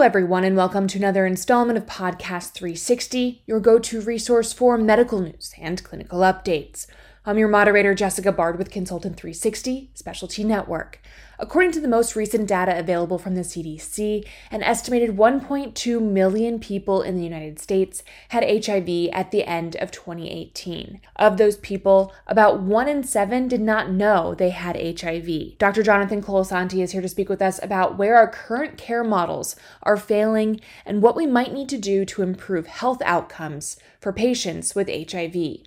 Hello, 0.00 0.06
everyone, 0.06 0.44
and 0.44 0.56
welcome 0.56 0.86
to 0.86 0.96
another 0.96 1.26
installment 1.26 1.76
of 1.76 1.84
Podcast 1.84 2.52
360, 2.52 3.42
your 3.46 3.60
go 3.60 3.78
to 3.78 4.00
resource 4.00 4.50
for 4.50 4.78
medical 4.78 5.20
news 5.20 5.52
and 5.58 5.84
clinical 5.84 6.20
updates. 6.20 6.86
I'm 7.26 7.36
your 7.36 7.48
moderator, 7.48 7.94
Jessica 7.94 8.32
Bard 8.32 8.56
with 8.56 8.70
Consultant 8.70 9.18
360 9.18 9.90
Specialty 9.92 10.42
Network. 10.42 11.02
According 11.38 11.72
to 11.72 11.80
the 11.80 11.86
most 11.86 12.16
recent 12.16 12.48
data 12.48 12.78
available 12.78 13.18
from 13.18 13.34
the 13.34 13.42
CDC, 13.42 14.26
an 14.50 14.62
estimated 14.62 15.18
1.2 15.18 16.00
million 16.00 16.58
people 16.58 17.02
in 17.02 17.16
the 17.16 17.22
United 17.22 17.58
States 17.58 18.02
had 18.30 18.64
HIV 18.64 19.10
at 19.12 19.32
the 19.32 19.44
end 19.44 19.76
of 19.76 19.90
2018. 19.90 20.98
Of 21.16 21.36
those 21.36 21.58
people, 21.58 22.14
about 22.26 22.60
one 22.60 22.88
in 22.88 23.04
seven 23.04 23.48
did 23.48 23.60
not 23.60 23.90
know 23.90 24.34
they 24.34 24.50
had 24.50 25.00
HIV. 25.00 25.58
Dr. 25.58 25.82
Jonathan 25.82 26.22
Colasanti 26.22 26.82
is 26.82 26.92
here 26.92 27.02
to 27.02 27.08
speak 27.08 27.28
with 27.28 27.42
us 27.42 27.62
about 27.62 27.98
where 27.98 28.16
our 28.16 28.28
current 28.28 28.78
care 28.78 29.04
models 29.04 29.56
are 29.82 29.98
failing 29.98 30.58
and 30.86 31.02
what 31.02 31.16
we 31.16 31.26
might 31.26 31.52
need 31.52 31.68
to 31.68 31.78
do 31.78 32.06
to 32.06 32.22
improve 32.22 32.66
health 32.66 33.02
outcomes 33.04 33.76
for 34.00 34.10
patients 34.10 34.74
with 34.74 34.88
HIV. 34.88 35.58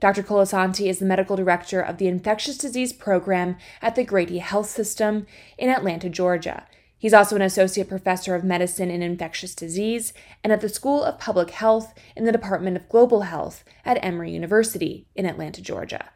Dr. 0.00 0.22
Colasanti 0.22 0.88
is 0.88 0.98
the 0.98 1.04
medical 1.04 1.36
director 1.36 1.80
of 1.80 1.98
the 1.98 2.08
infectious 2.08 2.58
disease 2.58 2.92
program 2.92 3.56
at 3.80 3.94
the 3.94 4.04
Grady 4.04 4.38
Health 4.38 4.68
System 4.68 5.26
in 5.56 5.68
Atlanta, 5.70 6.08
Georgia. 6.08 6.66
He's 6.98 7.14
also 7.14 7.34
an 7.34 7.42
associate 7.42 7.88
professor 7.88 8.36
of 8.36 8.44
medicine 8.44 8.88
and 8.88 9.02
infectious 9.02 9.56
disease 9.56 10.12
and 10.44 10.52
at 10.52 10.60
the 10.60 10.68
School 10.68 11.02
of 11.02 11.18
Public 11.18 11.50
Health 11.50 11.94
in 12.14 12.24
the 12.24 12.30
Department 12.32 12.76
of 12.76 12.88
Global 12.88 13.22
Health 13.22 13.64
at 13.84 13.98
Emory 14.04 14.30
University 14.30 15.06
in 15.16 15.26
Atlanta, 15.26 15.60
Georgia. 15.60 16.10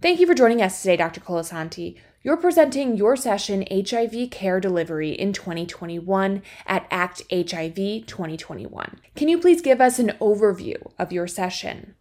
Thank 0.00 0.20
you 0.20 0.28
for 0.28 0.34
joining 0.34 0.62
us 0.62 0.80
today, 0.80 0.96
Dr. 0.96 1.20
Colasanti. 1.20 1.96
You're 2.22 2.36
presenting 2.36 2.96
your 2.96 3.16
session 3.16 3.64
HIV 3.68 4.30
Care 4.30 4.60
Delivery 4.60 5.10
in 5.10 5.32
2021 5.32 6.42
at 6.66 6.86
ACT 6.92 7.22
HIV 7.32 8.06
2021. 8.06 9.00
Can 9.16 9.28
you 9.28 9.38
please 9.38 9.60
give 9.60 9.80
us 9.80 9.98
an 9.98 10.12
overview 10.20 10.76
of 11.00 11.10
your 11.10 11.26
session? 11.26 11.96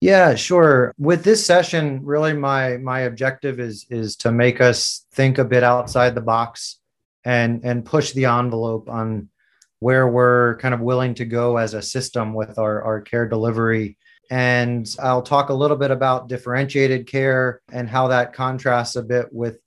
Yeah, 0.00 0.34
sure. 0.34 0.92
With 0.98 1.24
this 1.24 1.44
session, 1.44 2.04
really 2.04 2.34
my 2.34 2.76
my 2.76 3.00
objective 3.00 3.58
is 3.58 3.86
is 3.90 4.16
to 4.16 4.30
make 4.30 4.60
us 4.60 5.06
think 5.12 5.38
a 5.38 5.44
bit 5.44 5.62
outside 5.62 6.14
the 6.14 6.20
box 6.20 6.78
and 7.24 7.64
and 7.64 7.84
push 7.84 8.12
the 8.12 8.26
envelope 8.26 8.90
on 8.90 9.30
where 9.78 10.08
we're 10.08 10.56
kind 10.58 10.74
of 10.74 10.80
willing 10.80 11.14
to 11.14 11.24
go 11.24 11.56
as 11.56 11.74
a 11.74 11.82
system 11.82 12.34
with 12.34 12.58
our, 12.58 12.82
our 12.82 13.00
care 13.00 13.28
delivery. 13.28 13.96
And 14.30 14.88
I'll 15.02 15.22
talk 15.22 15.50
a 15.50 15.54
little 15.54 15.76
bit 15.76 15.90
about 15.90 16.28
differentiated 16.28 17.06
care 17.06 17.60
and 17.70 17.88
how 17.88 18.08
that 18.08 18.32
contrasts 18.32 18.96
a 18.96 19.02
bit 19.02 19.26
with 19.32 19.58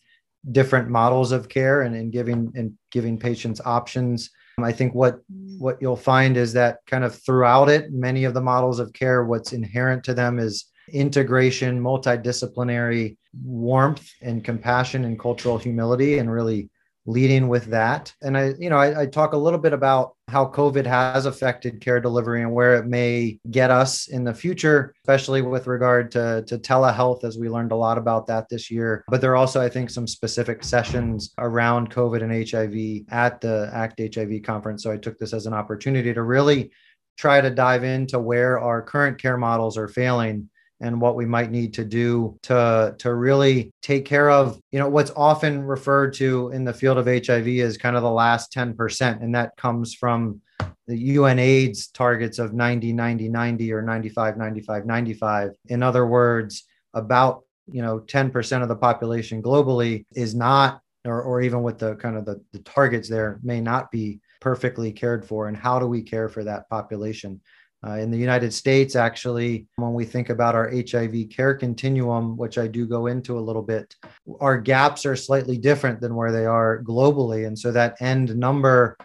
different 0.52 0.90
models 0.90 1.32
of 1.32 1.48
care 1.50 1.82
and, 1.84 1.96
and 1.96 2.12
giving 2.12 2.52
and 2.56 2.74
giving 2.92 3.18
patients 3.18 3.62
options 3.66 4.32
Um, 4.60 4.66
I 4.66 4.74
think 4.74 4.94
what 4.94 5.22
what 5.58 5.78
you'll 5.82 5.96
find 5.96 6.38
is 6.38 6.54
that 6.54 6.80
kind 6.86 7.04
of 7.04 7.16
throughout 7.16 7.70
it, 7.70 7.92
many 7.92 8.24
of 8.24 8.34
the 8.34 8.42
models 8.42 8.80
of 8.80 8.94
care, 8.94 9.26
what's 9.26 9.54
inherent 9.54 10.04
to 10.06 10.14
them 10.14 10.40
is 10.40 10.66
integration, 10.92 11.82
multidisciplinary 11.82 13.18
warmth 13.44 14.10
and 14.22 14.44
compassion 14.44 15.06
and 15.06 15.20
cultural 15.20 15.58
humility, 15.58 16.18
and 16.18 16.32
really 16.32 16.70
leading 17.06 17.48
with 17.48 17.66
that. 17.66 18.14
And 18.22 18.38
I, 18.38 18.54
you 18.60 18.70
know, 18.70 18.78
I, 18.78 19.02
I, 19.02 19.06
talk 19.06 19.34
a 19.34 19.38
little 19.38 19.58
bit 19.58 19.74
about 19.74 20.16
how 20.28 20.46
COVID 20.46 20.86
has 20.86 21.26
affected 21.26 21.82
care 21.82 22.00
delivery 22.00 22.44
and 22.44 22.54
where 22.54 22.76
it 22.76 22.86
may 22.86 23.40
get 23.50 23.72
us 23.72 24.08
in 24.10 24.24
the 24.24 24.34
future, 24.34 24.94
especially 25.04 25.42
with 25.42 25.66
regard 25.66 26.12
to, 26.12 26.44
to 26.48 26.60
telehealth, 26.60 27.24
as 27.24 27.38
we 27.38 27.50
learned 27.50 27.72
a 27.72 27.76
lot 27.76 27.98
about 27.98 28.28
that 28.28 28.48
this 28.50 28.70
year. 28.70 29.04
But 29.08 29.22
there 29.22 29.32
are 29.32 29.38
also, 29.38 29.60
I 29.62 29.70
think, 29.70 29.90
some 29.90 30.08
specific 30.08 30.64
sessions 30.64 31.34
around 31.38 31.90
COVID 31.90 32.22
and 32.22 32.50
HIV 32.50 33.12
at 33.12 33.42
the 33.42 33.70
ACT 33.74 34.16
HIV 34.16 34.44
conference. 34.44 34.84
So 34.84 34.92
I 34.92 34.98
took 34.98 35.18
this 35.18 35.34
as 35.34 35.46
an 35.46 35.54
opportunity 35.54 36.14
to 36.14 36.22
really 36.22 36.72
try 37.18 37.42
to 37.42 37.50
dive 37.50 37.84
into 37.84 38.20
where 38.20 38.60
our 38.60 38.82
current 38.82 39.20
care 39.20 39.38
models 39.38 39.78
are 39.78 39.88
failing 39.88 40.50
and 40.82 41.02
what 41.02 41.16
we 41.16 41.26
might 41.26 41.52
need 41.52 41.74
to 41.74 41.86
do 41.86 42.38
to 42.44 42.96
to 42.98 43.14
really 43.14 43.72
take 43.82 44.06
care 44.06 44.30
of 44.30 44.60
you 44.72 44.80
know 44.80 44.90
what's 44.90 45.12
often 45.16 45.64
referred 45.64 46.14
to 46.14 46.50
in 46.52 46.64
the 46.64 46.74
field 46.74 46.98
of 46.98 47.06
HIV 47.06 47.48
as 47.60 47.78
kind 47.78 47.96
of 47.96 48.04
the 48.04 48.12
last 48.12 48.54
10% 48.54 49.22
and 49.22 49.36
that 49.36 49.56
comes 49.58 49.94
from 49.94 50.42
the 50.88 51.16
UNAIDS 51.16 51.92
targets 51.94 52.40
of 52.40 52.54
90 52.54 52.94
90 52.94 53.30
90 53.30 53.74
or 53.74 53.82
95 53.82 54.38
95 54.38 54.86
95 54.86 55.52
in 55.68 55.84
other 55.84 56.08
words 56.08 56.64
about 56.94 57.44
you 57.72 57.82
know 57.82 58.00
10% 58.00 58.62
of 58.62 58.68
the 58.68 58.76
population 58.76 59.42
globally 59.42 60.06
is 60.16 60.34
not 60.34 60.82
or, 61.06 61.22
or 61.22 61.42
even 61.42 61.64
with 61.64 61.80
the 61.80 61.96
kind 61.96 62.18
of 62.18 62.26
the, 62.26 62.42
the 62.52 62.60
targets 62.60 63.08
there 63.08 63.40
may 63.44 63.62
not 63.62 63.92
be 63.92 64.20
perfectly 64.42 64.92
cared 64.92 65.26
for 65.26 65.48
and 65.48 65.56
how 65.56 65.80
do 65.80 65.88
we 65.88 66.02
care 66.02 66.30
for 66.30 66.44
that 66.44 66.68
population 66.70 67.40
uh, 67.88 67.94
in 67.94 68.12
the 68.12 68.18
United 68.18 68.54
States, 68.54 68.96
actually, 68.96 69.66
when 69.78 69.94
we 69.94 70.04
think 70.04 70.30
about 70.30 70.54
our 70.54 70.70
HIV 70.70 71.30
care 71.30 71.54
continuum, 71.54 72.36
which 72.36 72.58
I 72.58 72.68
do 72.68 72.86
go 72.86 73.08
into 73.08 73.40
a 73.40 73.42
little 73.42 73.62
bit, 73.62 73.96
our 74.42 74.58
gaps 74.58 75.06
are 75.06 75.16
slightly 75.16 75.58
different 75.58 76.02
than 76.02 76.16
where 76.16 76.34
they 76.34 76.46
are 76.46 76.84
globally. 76.84 77.48
And 77.48 77.58
so 77.58 77.72
that 77.72 78.02
end 78.02 78.36
number, 78.36 78.98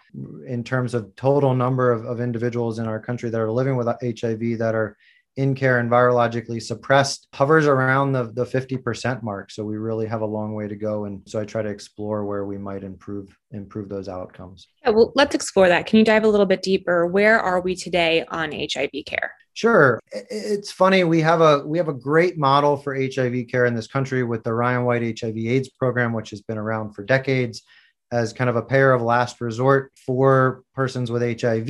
in 0.46 0.64
terms 0.64 0.92
of 0.92 1.14
total 1.14 1.54
number 1.54 1.92
of, 1.92 2.04
of 2.04 2.20
individuals 2.20 2.80
in 2.80 2.86
our 2.86 2.98
country 2.98 3.30
that 3.30 3.40
are 3.40 3.52
living 3.52 3.76
with 3.76 3.86
HIV 3.86 4.58
that 4.58 4.74
are 4.74 4.96
in 5.36 5.54
care 5.54 5.80
and 5.80 5.90
virologically 5.90 6.62
suppressed 6.62 7.26
hovers 7.34 7.66
around 7.66 8.12
the, 8.12 8.30
the 8.32 8.44
50% 8.44 9.22
mark. 9.22 9.50
So 9.50 9.64
we 9.64 9.76
really 9.76 10.06
have 10.06 10.20
a 10.20 10.26
long 10.26 10.54
way 10.54 10.68
to 10.68 10.76
go. 10.76 11.06
And 11.06 11.22
so 11.26 11.40
I 11.40 11.44
try 11.44 11.62
to 11.62 11.68
explore 11.68 12.24
where 12.24 12.44
we 12.44 12.56
might 12.56 12.84
improve 12.84 13.36
improve 13.50 13.88
those 13.88 14.08
outcomes. 14.08 14.68
Yeah, 14.82 14.90
well, 14.90 15.12
let's 15.14 15.34
explore 15.34 15.68
that. 15.68 15.86
Can 15.86 15.98
you 15.98 16.04
dive 16.04 16.24
a 16.24 16.28
little 16.28 16.46
bit 16.46 16.62
deeper? 16.62 17.06
Where 17.06 17.38
are 17.40 17.60
we 17.60 17.74
today 17.74 18.24
on 18.28 18.52
HIV 18.52 18.90
care? 19.06 19.32
Sure. 19.54 20.00
It's 20.10 20.72
funny. 20.72 21.04
We 21.04 21.20
have 21.20 21.40
a 21.40 21.60
we 21.64 21.78
have 21.78 21.88
a 21.88 21.94
great 21.94 22.36
model 22.36 22.76
for 22.76 22.94
HIV 22.94 23.46
care 23.48 23.66
in 23.66 23.74
this 23.74 23.86
country 23.86 24.24
with 24.24 24.42
the 24.42 24.52
Ryan 24.52 24.84
White 24.84 25.20
HIV 25.20 25.36
AIDS 25.36 25.68
program, 25.68 26.12
which 26.12 26.30
has 26.30 26.42
been 26.42 26.58
around 26.58 26.94
for 26.94 27.04
decades 27.04 27.62
as 28.14 28.32
kind 28.32 28.48
of 28.48 28.54
a 28.54 28.62
payer 28.62 28.92
of 28.92 29.02
last 29.02 29.40
resort 29.40 29.90
for 30.06 30.62
persons 30.72 31.10
with 31.10 31.40
HIV. 31.40 31.68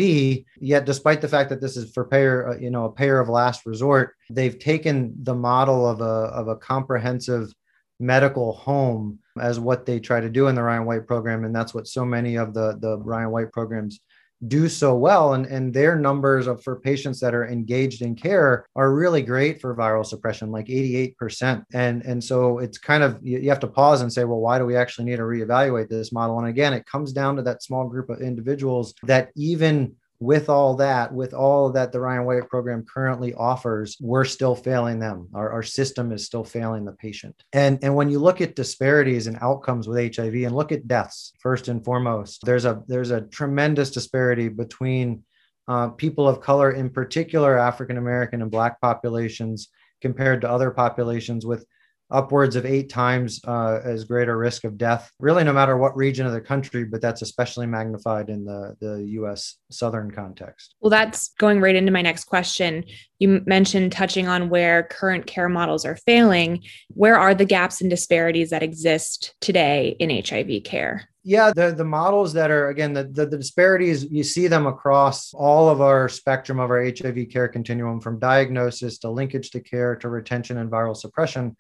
Yet, 0.60 0.84
despite 0.84 1.22
the 1.22 1.28
fact 1.28 1.48
that 1.48 1.62
this 1.62 1.76
is 1.76 1.90
for 1.92 2.04
payer, 2.04 2.50
uh, 2.50 2.58
you 2.58 2.70
know, 2.70 2.84
a 2.84 2.92
payer 2.92 3.18
of 3.18 3.30
last 3.30 3.64
resort, 3.64 4.14
they've 4.28 4.58
taken 4.58 5.14
the 5.22 5.34
model 5.34 5.88
of 5.88 6.02
a 6.02 6.04
of 6.04 6.48
a 6.48 6.56
comprehensive 6.56 7.52
medical 7.98 8.52
home 8.52 9.18
as 9.40 9.58
what 9.58 9.86
they 9.86 9.98
try 9.98 10.20
to 10.20 10.28
do 10.28 10.48
in 10.48 10.54
the 10.54 10.62
Ryan 10.62 10.84
White 10.84 11.06
program, 11.06 11.44
and 11.44 11.56
that's 11.56 11.72
what 11.72 11.88
so 11.88 12.04
many 12.04 12.36
of 12.36 12.52
the 12.52 12.76
the 12.78 12.98
Ryan 12.98 13.30
White 13.30 13.50
programs 13.50 14.00
do 14.48 14.68
so 14.68 14.94
well 14.94 15.34
and, 15.34 15.46
and 15.46 15.72
their 15.72 15.96
numbers 15.96 16.46
of 16.46 16.62
for 16.62 16.80
patients 16.80 17.20
that 17.20 17.34
are 17.34 17.46
engaged 17.46 18.02
in 18.02 18.14
care 18.14 18.66
are 18.76 18.94
really 18.94 19.22
great 19.22 19.60
for 19.60 19.74
viral 19.74 20.04
suppression 20.04 20.50
like 20.50 20.66
88% 20.66 21.64
and 21.72 22.04
and 22.04 22.22
so 22.22 22.58
it's 22.58 22.78
kind 22.78 23.02
of 23.02 23.18
you, 23.22 23.38
you 23.38 23.48
have 23.48 23.60
to 23.60 23.66
pause 23.66 24.02
and 24.02 24.12
say 24.12 24.24
well 24.24 24.40
why 24.40 24.58
do 24.58 24.66
we 24.66 24.76
actually 24.76 25.06
need 25.06 25.16
to 25.16 25.22
reevaluate 25.22 25.88
this 25.88 26.12
model? 26.12 26.38
And 26.38 26.48
again 26.48 26.72
it 26.72 26.86
comes 26.86 27.12
down 27.12 27.36
to 27.36 27.42
that 27.42 27.62
small 27.62 27.88
group 27.88 28.10
of 28.10 28.20
individuals 28.20 28.94
that 29.04 29.30
even 29.36 29.94
with 30.20 30.48
all 30.48 30.76
that, 30.76 31.12
with 31.12 31.34
all 31.34 31.70
that 31.72 31.92
the 31.92 32.00
Ryan 32.00 32.24
White 32.24 32.48
program 32.48 32.84
currently 32.84 33.34
offers, 33.34 33.96
we're 34.00 34.24
still 34.24 34.54
failing 34.54 34.98
them. 34.98 35.28
Our, 35.34 35.50
our 35.50 35.62
system 35.62 36.12
is 36.12 36.24
still 36.24 36.44
failing 36.44 36.84
the 36.84 36.92
patient. 36.92 37.42
And, 37.52 37.78
and 37.82 37.94
when 37.94 38.08
you 38.08 38.18
look 38.18 38.40
at 38.40 38.54
disparities 38.54 39.26
and 39.26 39.38
outcomes 39.40 39.88
with 39.88 40.16
HIV 40.16 40.34
and 40.34 40.54
look 40.54 40.72
at 40.72 40.88
deaths, 40.88 41.32
first 41.40 41.68
and 41.68 41.84
foremost, 41.84 42.44
there's 42.44 42.64
a 42.64 42.82
there's 42.86 43.10
a 43.10 43.22
tremendous 43.22 43.90
disparity 43.90 44.48
between 44.48 45.24
uh, 45.66 45.88
people 45.88 46.28
of 46.28 46.40
color, 46.40 46.72
in 46.72 46.90
particular 46.90 47.58
African 47.58 47.96
American 47.96 48.42
and 48.42 48.50
Black 48.50 48.80
populations, 48.80 49.68
compared 50.00 50.40
to 50.42 50.50
other 50.50 50.70
populations 50.70 51.46
with 51.46 51.66
upwards 52.10 52.56
of 52.56 52.66
eight 52.66 52.88
times 52.88 53.40
uh, 53.46 53.80
as 53.82 54.04
greater 54.04 54.36
risk 54.36 54.64
of 54.64 54.78
death, 54.78 55.10
really, 55.18 55.44
no 55.44 55.52
matter 55.52 55.76
what 55.76 55.96
region 55.96 56.26
of 56.26 56.32
the 56.32 56.40
country, 56.40 56.84
but 56.84 57.00
that's 57.00 57.22
especially 57.22 57.66
magnified 57.66 58.28
in 58.28 58.44
the, 58.44 58.76
the 58.80 59.04
US 59.20 59.56
Southern 59.70 60.10
context. 60.10 60.74
Well, 60.80 60.90
that's 60.90 61.32
going 61.38 61.60
right 61.60 61.74
into 61.74 61.92
my 61.92 62.02
next 62.02 62.24
question. 62.24 62.84
You 63.18 63.42
mentioned 63.46 63.92
touching 63.92 64.28
on 64.28 64.48
where 64.48 64.84
current 64.84 65.26
care 65.26 65.48
models 65.48 65.84
are 65.84 65.96
failing. 65.96 66.62
Where 66.88 67.18
are 67.18 67.34
the 67.34 67.44
gaps 67.44 67.80
and 67.80 67.90
disparities 67.90 68.50
that 68.50 68.62
exist 68.62 69.34
today 69.40 69.96
in 69.98 70.10
HIV 70.10 70.64
care? 70.64 71.08
Yeah, 71.26 71.52
the, 71.56 71.72
the 71.72 71.84
models 71.84 72.34
that 72.34 72.50
are, 72.50 72.68
again, 72.68 72.92
the, 72.92 73.04
the, 73.04 73.24
the, 73.24 73.38
disparities, 73.38 74.04
you 74.04 74.22
see 74.22 74.46
them 74.46 74.66
across 74.66 75.32
all 75.32 75.70
of 75.70 75.80
our 75.80 76.06
spectrum 76.06 76.60
of 76.60 76.70
our 76.70 76.84
HIV 76.84 77.30
care 77.32 77.48
continuum 77.48 77.98
from 77.98 78.18
diagnosis 78.18 78.98
to 78.98 79.10
linkage 79.10 79.50
to 79.52 79.60
care 79.60 79.96
to 79.96 80.10
retention 80.10 80.58
and 80.58 80.70
viral 80.70 80.94
suppression 80.94 81.56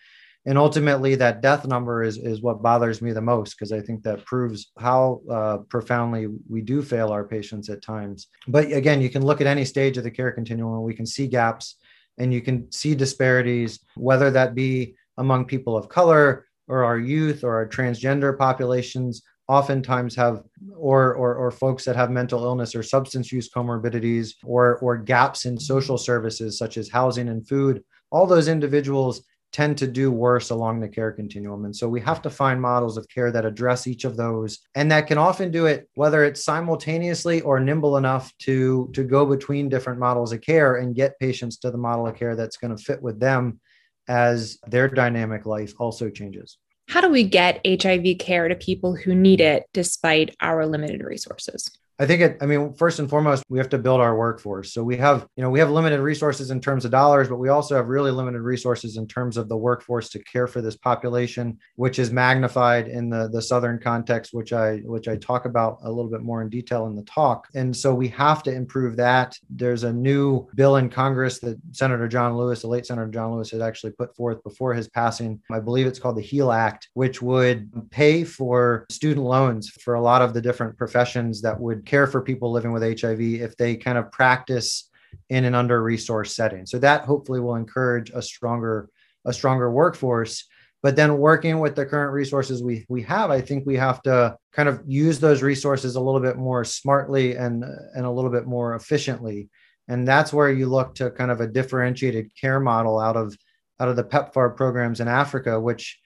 and 0.46 0.58
ultimately 0.58 1.14
that 1.14 1.40
death 1.40 1.66
number 1.66 2.02
is 2.02 2.18
is 2.18 2.42
what 2.42 2.62
bothers 2.62 3.00
me 3.00 3.12
the 3.12 3.20
most 3.20 3.54
because 3.54 3.72
i 3.72 3.80
think 3.80 4.02
that 4.02 4.24
proves 4.24 4.72
how 4.78 5.20
uh, 5.30 5.58
profoundly 5.68 6.28
we 6.48 6.60
do 6.60 6.82
fail 6.82 7.10
our 7.10 7.24
patients 7.24 7.68
at 7.70 7.82
times. 7.82 8.28
But 8.48 8.72
again 8.72 9.00
you 9.00 9.10
can 9.10 9.24
look 9.24 9.40
at 9.40 9.46
any 9.46 9.64
stage 9.64 9.96
of 9.96 10.04
the 10.04 10.10
care 10.10 10.32
continuum 10.32 10.82
we 10.82 10.94
can 10.94 11.06
see 11.06 11.26
gaps 11.26 11.76
and 12.18 12.32
you 12.32 12.40
can 12.40 12.70
see 12.70 12.94
disparities 12.94 13.80
whether 13.96 14.30
that 14.30 14.54
be 14.54 14.94
among 15.18 15.44
people 15.46 15.76
of 15.76 15.88
color 15.88 16.46
or 16.68 16.84
our 16.84 16.98
youth 16.98 17.44
or 17.44 17.54
our 17.54 17.68
transgender 17.68 18.36
populations. 18.36 19.22
Oftentimes 19.46 20.14
have 20.16 20.42
or, 20.74 21.14
or 21.14 21.34
or 21.34 21.50
folks 21.50 21.84
that 21.84 21.96
have 21.96 22.10
mental 22.10 22.44
illness 22.44 22.74
or 22.74 22.82
substance 22.82 23.30
use 23.30 23.50
comorbidities 23.50 24.34
or 24.42 24.78
or 24.78 24.96
gaps 24.96 25.44
in 25.44 25.58
social 25.58 25.98
services 25.98 26.56
such 26.56 26.78
as 26.78 26.88
housing 26.88 27.28
and 27.28 27.46
food. 27.46 27.84
All 28.10 28.26
those 28.26 28.48
individuals 28.48 29.22
tend 29.54 29.78
to 29.78 29.86
do 29.86 30.10
worse 30.10 30.50
along 30.50 30.80
the 30.80 30.88
care 30.88 31.12
continuum. 31.12 31.64
And 31.64 31.74
so 31.74 31.88
we 31.88 32.00
have 32.00 32.20
to 32.22 32.28
find 32.28 32.60
models 32.60 32.96
of 32.96 33.08
care 33.08 33.30
that 33.30 33.44
address 33.44 33.86
each 33.86 34.04
of 34.04 34.16
those 34.16 34.58
and 34.74 34.90
that 34.90 35.06
can 35.06 35.16
often 35.16 35.52
do 35.52 35.66
it, 35.66 35.88
whether 35.94 36.24
it's 36.24 36.44
simultaneously 36.44 37.40
or 37.42 37.60
nimble 37.60 37.96
enough 37.96 38.36
to, 38.38 38.90
to 38.94 39.04
go 39.04 39.24
between 39.24 39.68
different 39.68 40.00
models 40.00 40.32
of 40.32 40.40
care 40.40 40.78
and 40.78 40.96
get 40.96 41.20
patients 41.20 41.56
to 41.58 41.70
the 41.70 41.78
model 41.78 42.08
of 42.08 42.16
care 42.16 42.34
that's 42.34 42.56
going 42.56 42.76
to 42.76 42.82
fit 42.82 43.00
with 43.00 43.20
them 43.20 43.60
as 44.08 44.58
their 44.66 44.88
dynamic 44.88 45.46
life 45.46 45.72
also 45.78 46.10
changes. 46.10 46.58
How 46.88 47.00
do 47.00 47.08
we 47.08 47.22
get 47.22 47.64
HIV 47.64 48.18
care 48.18 48.48
to 48.48 48.56
people 48.56 48.96
who 48.96 49.14
need 49.14 49.40
it 49.40 49.66
despite 49.72 50.34
our 50.40 50.66
limited 50.66 51.00
resources? 51.04 51.70
I 51.98 52.06
think 52.06 52.22
it, 52.22 52.38
I 52.40 52.46
mean, 52.46 52.74
first 52.74 52.98
and 52.98 53.08
foremost, 53.08 53.44
we 53.48 53.58
have 53.58 53.68
to 53.68 53.78
build 53.78 54.00
our 54.00 54.16
workforce. 54.16 54.72
So 54.72 54.82
we 54.82 54.96
have, 54.96 55.28
you 55.36 55.42
know, 55.42 55.50
we 55.50 55.60
have 55.60 55.70
limited 55.70 56.00
resources 56.00 56.50
in 56.50 56.60
terms 56.60 56.84
of 56.84 56.90
dollars, 56.90 57.28
but 57.28 57.36
we 57.36 57.50
also 57.50 57.76
have 57.76 57.86
really 57.86 58.10
limited 58.10 58.40
resources 58.40 58.96
in 58.96 59.06
terms 59.06 59.36
of 59.36 59.48
the 59.48 59.56
workforce 59.56 60.08
to 60.10 60.18
care 60.24 60.48
for 60.48 60.60
this 60.60 60.76
population, 60.76 61.58
which 61.76 62.00
is 62.00 62.10
magnified 62.10 62.88
in 62.88 63.10
the, 63.10 63.28
the 63.28 63.40
Southern 63.40 63.78
context, 63.78 64.34
which 64.34 64.52
I, 64.52 64.78
which 64.78 65.06
I 65.06 65.16
talk 65.16 65.44
about 65.44 65.78
a 65.82 65.90
little 65.90 66.10
bit 66.10 66.22
more 66.22 66.42
in 66.42 66.48
detail 66.48 66.86
in 66.86 66.96
the 66.96 67.04
talk. 67.04 67.46
And 67.54 67.76
so 67.76 67.94
we 67.94 68.08
have 68.08 68.42
to 68.44 68.52
improve 68.52 68.96
that. 68.96 69.38
There's 69.48 69.84
a 69.84 69.92
new 69.92 70.48
bill 70.56 70.76
in 70.76 70.90
Congress 70.90 71.38
that 71.40 71.58
Senator 71.70 72.08
John 72.08 72.36
Lewis, 72.36 72.62
the 72.62 72.68
late 72.68 72.86
Senator 72.86 73.08
John 73.08 73.32
Lewis, 73.32 73.52
had 73.52 73.60
actually 73.60 73.92
put 73.92 74.16
forth 74.16 74.42
before 74.42 74.74
his 74.74 74.88
passing. 74.88 75.40
I 75.52 75.60
believe 75.60 75.86
it's 75.86 76.00
called 76.00 76.16
the 76.16 76.22
HEAL 76.22 76.50
Act, 76.50 76.88
which 76.94 77.22
would 77.22 77.70
pay 77.90 78.24
for 78.24 78.84
student 78.90 79.24
loans 79.24 79.70
for 79.70 79.94
a 79.94 80.02
lot 80.02 80.22
of 80.22 80.34
the 80.34 80.40
different 80.40 80.76
professions 80.76 81.40
that 81.42 81.60
would 81.60 81.83
care 81.84 82.06
for 82.06 82.22
people 82.22 82.50
living 82.50 82.72
with 82.72 82.82
HIV 82.82 83.20
if 83.20 83.56
they 83.56 83.76
kind 83.76 83.98
of 83.98 84.10
practice 84.12 84.90
in 85.28 85.44
an 85.44 85.54
under 85.54 85.82
resourced 85.82 86.34
setting. 86.34 86.66
So 86.66 86.78
that 86.80 87.04
hopefully 87.04 87.40
will 87.40 87.56
encourage 87.56 88.10
a 88.10 88.22
stronger 88.22 88.88
a 89.24 89.32
stronger 89.32 89.70
workforce. 89.70 90.44
But 90.82 90.96
then 90.96 91.16
working 91.16 91.60
with 91.60 91.76
the 91.76 91.86
current 91.86 92.12
resources 92.12 92.62
we 92.62 92.84
we 92.88 93.02
have, 93.02 93.30
I 93.30 93.40
think 93.40 93.64
we 93.64 93.76
have 93.76 94.02
to 94.02 94.36
kind 94.52 94.68
of 94.68 94.82
use 94.86 95.18
those 95.18 95.42
resources 95.42 95.96
a 95.96 96.00
little 96.00 96.20
bit 96.20 96.36
more 96.36 96.64
smartly 96.64 97.36
and 97.36 97.64
and 97.94 98.04
a 98.04 98.10
little 98.10 98.30
bit 98.30 98.46
more 98.46 98.74
efficiently. 98.74 99.48
And 99.88 100.06
that's 100.06 100.32
where 100.32 100.50
you 100.50 100.66
look 100.66 100.94
to 100.96 101.10
kind 101.10 101.30
of 101.30 101.40
a 101.40 101.46
differentiated 101.46 102.30
care 102.38 102.60
model 102.60 102.98
out 102.98 103.16
of 103.16 103.36
out 103.80 103.88
of 103.88 103.96
the 103.96 104.04
PEPFAR 104.04 104.56
programs 104.56 105.00
in 105.00 105.08
Africa, 105.08 105.58
which 105.58 105.98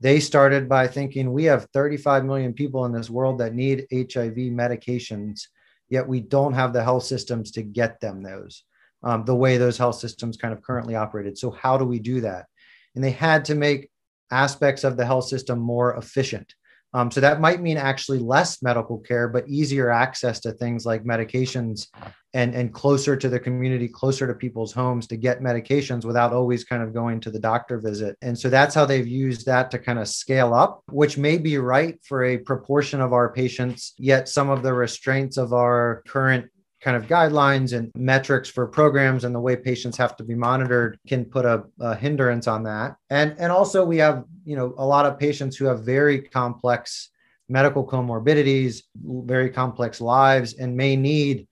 they 0.00 0.20
started 0.20 0.68
by 0.68 0.86
thinking 0.88 1.32
we 1.32 1.44
have 1.44 1.68
35 1.72 2.24
million 2.24 2.52
people 2.52 2.84
in 2.84 2.92
this 2.92 3.08
world 3.08 3.38
that 3.38 3.54
need 3.54 3.86
HIV 3.92 4.36
medications, 4.52 5.42
yet 5.88 6.06
we 6.06 6.20
don't 6.20 6.52
have 6.52 6.72
the 6.72 6.84
health 6.84 7.04
systems 7.04 7.50
to 7.52 7.62
get 7.62 8.00
them 8.00 8.22
those 8.22 8.64
um, 9.02 9.24
the 9.24 9.34
way 9.34 9.56
those 9.56 9.78
health 9.78 9.96
systems 9.96 10.36
kind 10.36 10.52
of 10.52 10.62
currently 10.62 10.96
operated. 10.96 11.38
So, 11.38 11.50
how 11.50 11.78
do 11.78 11.84
we 11.84 11.98
do 11.98 12.20
that? 12.22 12.46
And 12.94 13.04
they 13.04 13.10
had 13.10 13.44
to 13.46 13.54
make 13.54 13.90
aspects 14.30 14.84
of 14.84 14.96
the 14.96 15.06
health 15.06 15.26
system 15.26 15.58
more 15.58 15.96
efficient. 15.96 16.54
Um, 16.92 17.10
so 17.10 17.20
that 17.20 17.40
might 17.40 17.60
mean 17.60 17.76
actually 17.76 18.18
less 18.18 18.62
medical 18.62 18.98
care, 18.98 19.28
but 19.28 19.48
easier 19.48 19.90
access 19.90 20.40
to 20.40 20.52
things 20.52 20.86
like 20.86 21.04
medications 21.04 21.88
and, 22.36 22.54
and 22.54 22.74
closer 22.74 23.16
to 23.16 23.30
the 23.30 23.40
community, 23.40 23.88
closer 23.88 24.26
to 24.26 24.34
people's 24.34 24.70
homes 24.70 25.06
to 25.06 25.16
get 25.16 25.40
medications 25.40 26.04
without 26.04 26.34
always 26.34 26.64
kind 26.64 26.82
of 26.82 26.92
going 26.92 27.18
to 27.18 27.30
the 27.30 27.38
doctor 27.38 27.78
visit. 27.78 28.14
And 28.20 28.38
so 28.38 28.50
that's 28.50 28.74
how 28.74 28.84
they've 28.84 29.06
used 29.06 29.46
that 29.46 29.70
to 29.70 29.78
kind 29.78 29.98
of 29.98 30.06
scale 30.06 30.52
up, 30.52 30.82
which 30.90 31.16
may 31.16 31.38
be 31.38 31.56
right 31.56 31.98
for 32.04 32.24
a 32.24 32.36
proportion 32.36 33.00
of 33.00 33.14
our 33.14 33.32
patients, 33.32 33.94
yet 33.96 34.28
some 34.28 34.50
of 34.50 34.62
the 34.62 34.74
restraints 34.74 35.38
of 35.38 35.54
our 35.54 36.02
current 36.06 36.50
kind 36.82 36.94
of 36.94 37.06
guidelines 37.06 37.74
and 37.74 37.90
metrics 37.96 38.50
for 38.50 38.66
programs 38.66 39.24
and 39.24 39.34
the 39.34 39.40
way 39.40 39.56
patients 39.56 39.96
have 39.96 40.14
to 40.18 40.22
be 40.22 40.34
monitored 40.34 40.98
can 41.08 41.24
put 41.24 41.46
a, 41.46 41.64
a, 41.80 41.96
hindrance 41.96 42.46
on 42.46 42.62
that 42.62 42.96
and 43.08 43.34
and 43.38 43.50
also 43.50 43.82
we 43.82 43.96
have 43.96 44.24
you 44.44 44.54
know 44.54 44.74
a 44.76 44.86
lot 44.86 45.06
of 45.06 45.18
patients 45.18 45.56
who 45.56 45.64
have 45.64 45.80
very 45.84 46.20
complex 46.20 47.08
medical 47.48 47.84
comorbidities 47.84 48.82
very 49.24 49.48
complex 49.48 50.02
lives 50.02 50.52
and 50.52 50.76
may 50.76 50.94
need 50.96 51.48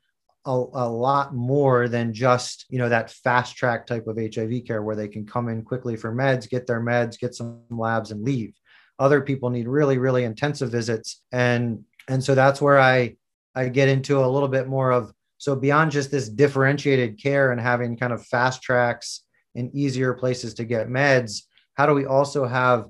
a, 0.46 0.50
a 0.50 0.88
lot 0.88 1.34
more 1.34 1.88
than 1.88 2.12
just 2.12 2.66
you 2.68 2.78
know 2.78 2.88
that 2.88 3.10
fast 3.10 3.56
track 3.56 3.86
type 3.86 4.06
of 4.06 4.16
hiv 4.16 4.52
care 4.66 4.82
where 4.82 4.96
they 4.96 5.08
can 5.08 5.26
come 5.26 5.48
in 5.48 5.62
quickly 5.62 5.96
for 5.96 6.14
meds 6.14 6.48
get 6.48 6.66
their 6.66 6.80
meds 6.80 7.18
get 7.18 7.34
some 7.34 7.60
labs 7.70 8.10
and 8.10 8.22
leave. 8.24 8.54
Other 8.98 9.20
people 9.20 9.50
need 9.50 9.68
really 9.68 9.98
really 9.98 10.24
intensive 10.24 10.70
visits. 10.70 11.22
And 11.32 11.84
and 12.08 12.22
so 12.22 12.34
that's 12.34 12.60
where 12.60 12.78
i 12.78 13.16
i 13.54 13.68
get 13.68 13.88
into 13.88 14.18
a 14.18 14.28
little 14.28 14.48
bit 14.48 14.68
more 14.68 14.92
of 14.92 15.12
so 15.38 15.56
beyond 15.56 15.90
just 15.90 16.10
this 16.10 16.28
differentiated 16.28 17.20
care 17.22 17.52
and 17.52 17.60
having 17.60 17.96
kind 17.96 18.12
of 18.12 18.24
fast 18.26 18.62
tracks 18.62 19.22
and 19.54 19.74
easier 19.74 20.14
places 20.14 20.54
to 20.54 20.64
get 20.64 20.88
meds, 20.88 21.42
how 21.74 21.86
do 21.86 21.94
we 21.94 22.06
also 22.06 22.46
have 22.46 22.86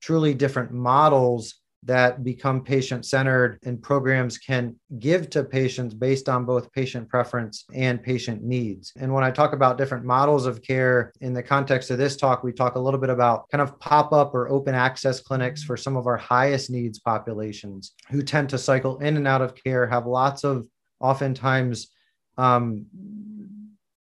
truly 0.00 0.34
different 0.34 0.72
models 0.72 1.59
that 1.82 2.22
become 2.22 2.62
patient 2.62 3.06
centered 3.06 3.58
and 3.64 3.82
programs 3.82 4.36
can 4.36 4.76
give 4.98 5.30
to 5.30 5.42
patients 5.42 5.94
based 5.94 6.28
on 6.28 6.44
both 6.44 6.70
patient 6.72 7.08
preference 7.08 7.64
and 7.72 8.02
patient 8.02 8.42
needs. 8.42 8.92
And 8.98 9.12
when 9.14 9.24
I 9.24 9.30
talk 9.30 9.54
about 9.54 9.78
different 9.78 10.04
models 10.04 10.44
of 10.44 10.60
care 10.62 11.12
in 11.22 11.32
the 11.32 11.42
context 11.42 11.90
of 11.90 11.96
this 11.96 12.16
talk, 12.16 12.44
we 12.44 12.52
talk 12.52 12.74
a 12.74 12.80
little 12.80 13.00
bit 13.00 13.08
about 13.08 13.48
kind 13.48 13.62
of 13.62 13.78
pop 13.80 14.12
up 14.12 14.34
or 14.34 14.50
open 14.50 14.74
access 14.74 15.20
clinics 15.20 15.62
for 15.62 15.76
some 15.76 15.96
of 15.96 16.06
our 16.06 16.18
highest 16.18 16.70
needs 16.70 16.98
populations 16.98 17.94
who 18.10 18.22
tend 18.22 18.50
to 18.50 18.58
cycle 18.58 18.98
in 18.98 19.16
and 19.16 19.26
out 19.26 19.40
of 19.40 19.54
care, 19.54 19.86
have 19.86 20.06
lots 20.06 20.44
of 20.44 20.66
oftentimes 21.00 21.88
um, 22.36 22.84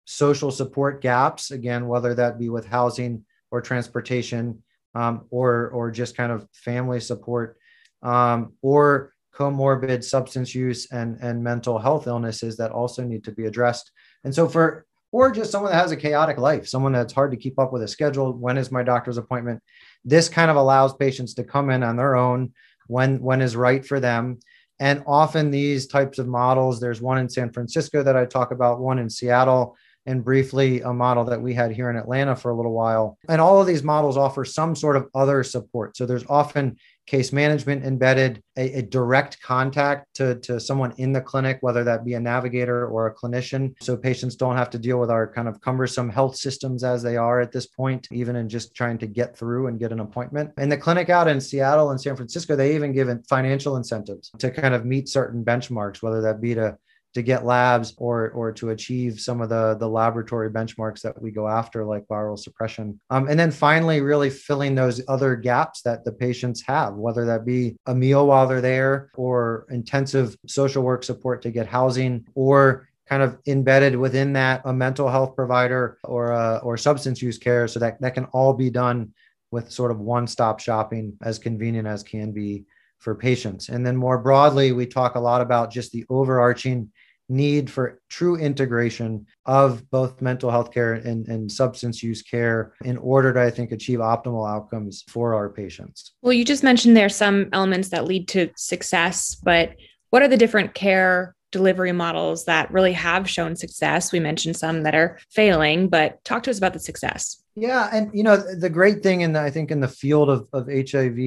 social 0.05 0.51
support 0.51 1.01
gaps, 1.01 1.51
again, 1.51 1.87
whether 1.89 2.13
that 2.13 2.39
be 2.39 2.47
with 2.47 2.65
housing 2.65 3.25
or 3.51 3.59
transportation 3.59 4.63
um, 4.93 5.25
or, 5.29 5.69
or 5.69 5.91
just 5.91 6.15
kind 6.15 6.31
of 6.31 6.47
family 6.53 7.01
support 7.01 7.57
um, 8.05 8.53
or 8.61 9.13
comorbid 9.33 10.03
substance 10.03 10.55
use 10.55 10.89
and, 10.91 11.17
and 11.21 11.43
mental 11.43 11.77
health 11.77 12.07
illnesses 12.07 12.55
that 12.57 12.71
also 12.71 13.03
need 13.03 13.23
to 13.25 13.31
be 13.31 13.45
addressed. 13.45 13.91
And 14.23 14.33
so 14.33 14.47
for 14.47 14.85
or 15.11 15.31
just 15.31 15.51
someone 15.51 15.71
that 15.71 15.81
has 15.81 15.91
a 15.91 15.97
chaotic 15.97 16.37
life, 16.37 16.67
someone 16.67 16.91
that's 16.91 17.13
hard 17.13 17.31
to 17.31 17.37
keep 17.37 17.57
up 17.57 17.71
with 17.71 17.83
a 17.83 17.87
schedule. 17.87 18.33
When 18.33 18.57
is 18.57 18.71
my 18.71 18.83
doctor's 18.83 19.17
appointment? 19.17 19.61
This 20.03 20.27
kind 20.27 20.51
of 20.51 20.57
allows 20.57 20.93
patients 20.93 21.33
to 21.35 21.43
come 21.43 21.69
in 21.69 21.83
on 21.83 21.95
their 21.95 22.15
own 22.15 22.53
when 22.87 23.21
when 23.21 23.41
is 23.41 23.55
right 23.55 23.85
for 23.85 23.99
them 23.99 24.39
and 24.79 25.03
often 25.07 25.51
these 25.51 25.87
types 25.87 26.19
of 26.19 26.27
models, 26.27 26.79
there's 26.79 27.01
one 27.01 27.17
in 27.17 27.29
San 27.29 27.51
Francisco 27.51 28.03
that 28.03 28.17
I 28.17 28.25
talk 28.25 28.51
about, 28.51 28.79
one 28.79 28.99
in 28.99 29.09
Seattle, 29.09 29.77
and 30.05 30.23
briefly 30.23 30.81
a 30.81 30.93
model 30.93 31.23
that 31.25 31.41
we 31.41 31.53
had 31.53 31.71
here 31.71 31.89
in 31.89 31.95
Atlanta 31.95 32.35
for 32.35 32.51
a 32.51 32.55
little 32.55 32.73
while. 32.73 33.17
And 33.27 33.41
all 33.41 33.59
of 33.59 33.67
these 33.67 33.83
models 33.83 34.17
offer 34.17 34.45
some 34.45 34.75
sort 34.75 34.95
of 34.95 35.07
other 35.15 35.43
support. 35.43 35.97
So 35.97 36.05
there's 36.05 36.25
often 36.29 36.77
case 37.07 37.31
management 37.31 37.85
embedded, 37.85 38.41
a, 38.57 38.79
a, 38.79 38.81
direct 38.81 39.39
contact 39.41 40.13
to, 40.15 40.35
to 40.39 40.59
someone 40.59 40.91
in 40.97 41.11
the 41.11 41.21
clinic, 41.21 41.59
whether 41.61 41.83
that 41.83 42.03
be 42.03 42.15
a 42.15 42.19
navigator 42.19 42.87
or 42.87 43.07
a 43.07 43.13
clinician. 43.13 43.75
So 43.79 43.95
patients 43.95 44.35
don't 44.35 44.57
have 44.57 44.71
to 44.71 44.79
deal 44.79 44.99
with 44.99 45.11
our 45.11 45.31
kind 45.31 45.47
of 45.47 45.61
cumbersome 45.61 46.09
health 46.09 46.35
systems 46.35 46.83
as 46.83 47.03
they 47.03 47.15
are 47.15 47.41
at 47.41 47.51
this 47.51 47.67
point, 47.67 48.07
even 48.11 48.35
in 48.35 48.49
just 48.49 48.73
trying 48.73 48.97
to 48.99 49.07
get 49.07 49.37
through 49.37 49.67
and 49.67 49.79
get 49.79 49.91
an 49.91 49.99
appointment. 49.99 50.51
And 50.57 50.71
the 50.71 50.77
clinic 50.77 51.09
out 51.09 51.27
in 51.27 51.39
Seattle 51.39 51.91
and 51.91 52.01
San 52.01 52.15
Francisco, 52.15 52.55
they 52.55 52.73
even 52.73 52.91
give 52.91 53.07
financial 53.27 53.77
incentives 53.77 54.31
to 54.39 54.49
kind 54.49 54.73
of 54.73 54.85
meet 54.85 55.07
certain 55.07 55.45
benchmarks, 55.45 56.01
whether 56.01 56.21
that 56.21 56.41
be 56.41 56.55
to 56.55 56.75
to 57.15 57.23
get 57.23 57.45
labs 57.45 57.95
or 57.97 58.29
or 58.31 58.51
to 58.51 58.69
achieve 58.69 59.19
some 59.19 59.41
of 59.41 59.49
the 59.49 59.75
the 59.79 59.87
laboratory 59.87 60.49
benchmarks 60.49 61.01
that 61.01 61.19
we 61.19 61.31
go 61.31 61.47
after 61.47 61.83
like 61.83 62.05
viral 62.07 62.37
suppression. 62.37 62.99
Um, 63.09 63.27
and 63.29 63.39
then 63.39 63.51
finally 63.51 64.01
really 64.01 64.29
filling 64.29 64.75
those 64.75 65.01
other 65.07 65.35
gaps 65.35 65.81
that 65.83 66.03
the 66.05 66.11
patients 66.11 66.61
have 66.67 66.93
whether 66.93 67.25
that 67.25 67.45
be 67.45 67.77
a 67.85 67.95
meal 67.95 68.27
while 68.27 68.47
they're 68.47 68.61
there 68.61 69.09
or 69.15 69.65
intensive 69.69 70.37
social 70.45 70.83
work 70.83 71.03
support 71.03 71.41
to 71.41 71.51
get 71.51 71.67
housing 71.67 72.25
or 72.35 72.89
kind 73.07 73.23
of 73.23 73.37
embedded 73.47 73.95
within 73.95 74.33
that 74.33 74.61
a 74.65 74.73
mental 74.73 75.09
health 75.09 75.35
provider 75.35 75.97
or 76.03 76.33
uh, 76.33 76.57
or 76.59 76.75
substance 76.75 77.21
use 77.21 77.37
care 77.37 77.67
so 77.67 77.79
that 77.79 77.99
that 78.01 78.13
can 78.13 78.25
all 78.25 78.53
be 78.53 78.69
done 78.69 79.13
with 79.51 79.71
sort 79.71 79.91
of 79.91 79.99
one 79.99 80.27
stop 80.27 80.59
shopping 80.59 81.17
as 81.21 81.39
convenient 81.39 81.87
as 81.87 82.03
can 82.03 82.33
be 82.33 82.65
for 82.99 83.15
patients. 83.15 83.69
And 83.69 83.85
then 83.85 83.95
more 83.95 84.17
broadly 84.17 84.73
we 84.73 84.85
talk 84.85 85.15
a 85.15 85.19
lot 85.19 85.39
about 85.39 85.71
just 85.71 85.91
the 85.91 86.05
overarching 86.09 86.91
need 87.29 87.69
for 87.69 87.99
true 88.09 88.35
integration 88.35 89.25
of 89.45 89.89
both 89.89 90.21
mental 90.21 90.51
health 90.51 90.71
care 90.71 90.93
and, 90.93 91.27
and 91.27 91.51
substance 91.51 92.03
use 92.03 92.21
care 92.21 92.73
in 92.83 92.97
order 92.97 93.33
to, 93.33 93.41
I 93.41 93.49
think, 93.49 93.71
achieve 93.71 93.99
optimal 93.99 94.49
outcomes 94.49 95.03
for 95.07 95.33
our 95.33 95.49
patients. 95.49 96.13
Well, 96.21 96.33
you 96.33 96.45
just 96.45 96.63
mentioned 96.63 96.95
there 96.95 97.05
are 97.05 97.09
some 97.09 97.49
elements 97.53 97.89
that 97.89 98.05
lead 98.05 98.27
to 98.29 98.49
success, 98.55 99.35
but 99.35 99.75
what 100.09 100.21
are 100.21 100.27
the 100.27 100.37
different 100.37 100.73
care 100.73 101.34
delivery 101.51 101.91
models 101.91 102.45
that 102.45 102.71
really 102.71 102.93
have 102.93 103.29
shown 103.29 103.55
success. 103.55 104.11
We 104.11 104.19
mentioned 104.19 104.57
some 104.57 104.83
that 104.83 104.95
are 104.95 105.19
failing, 105.29 105.89
but 105.89 106.23
talk 106.23 106.43
to 106.43 106.51
us 106.51 106.57
about 106.57 106.73
the 106.73 106.79
success. 106.79 107.41
Yeah, 107.57 107.89
and 107.93 108.11
you 108.13 108.23
know 108.23 108.35
the 108.35 108.69
great 108.69 109.01
thing 109.01 109.21
in 109.21 109.31
the, 109.31 109.39
I 109.39 109.49
think 109.49 109.71
in 109.71 109.79
the 109.79 109.87
field 109.87 110.29
of, 110.29 110.47
of 110.51 110.67
HIV 110.67 111.17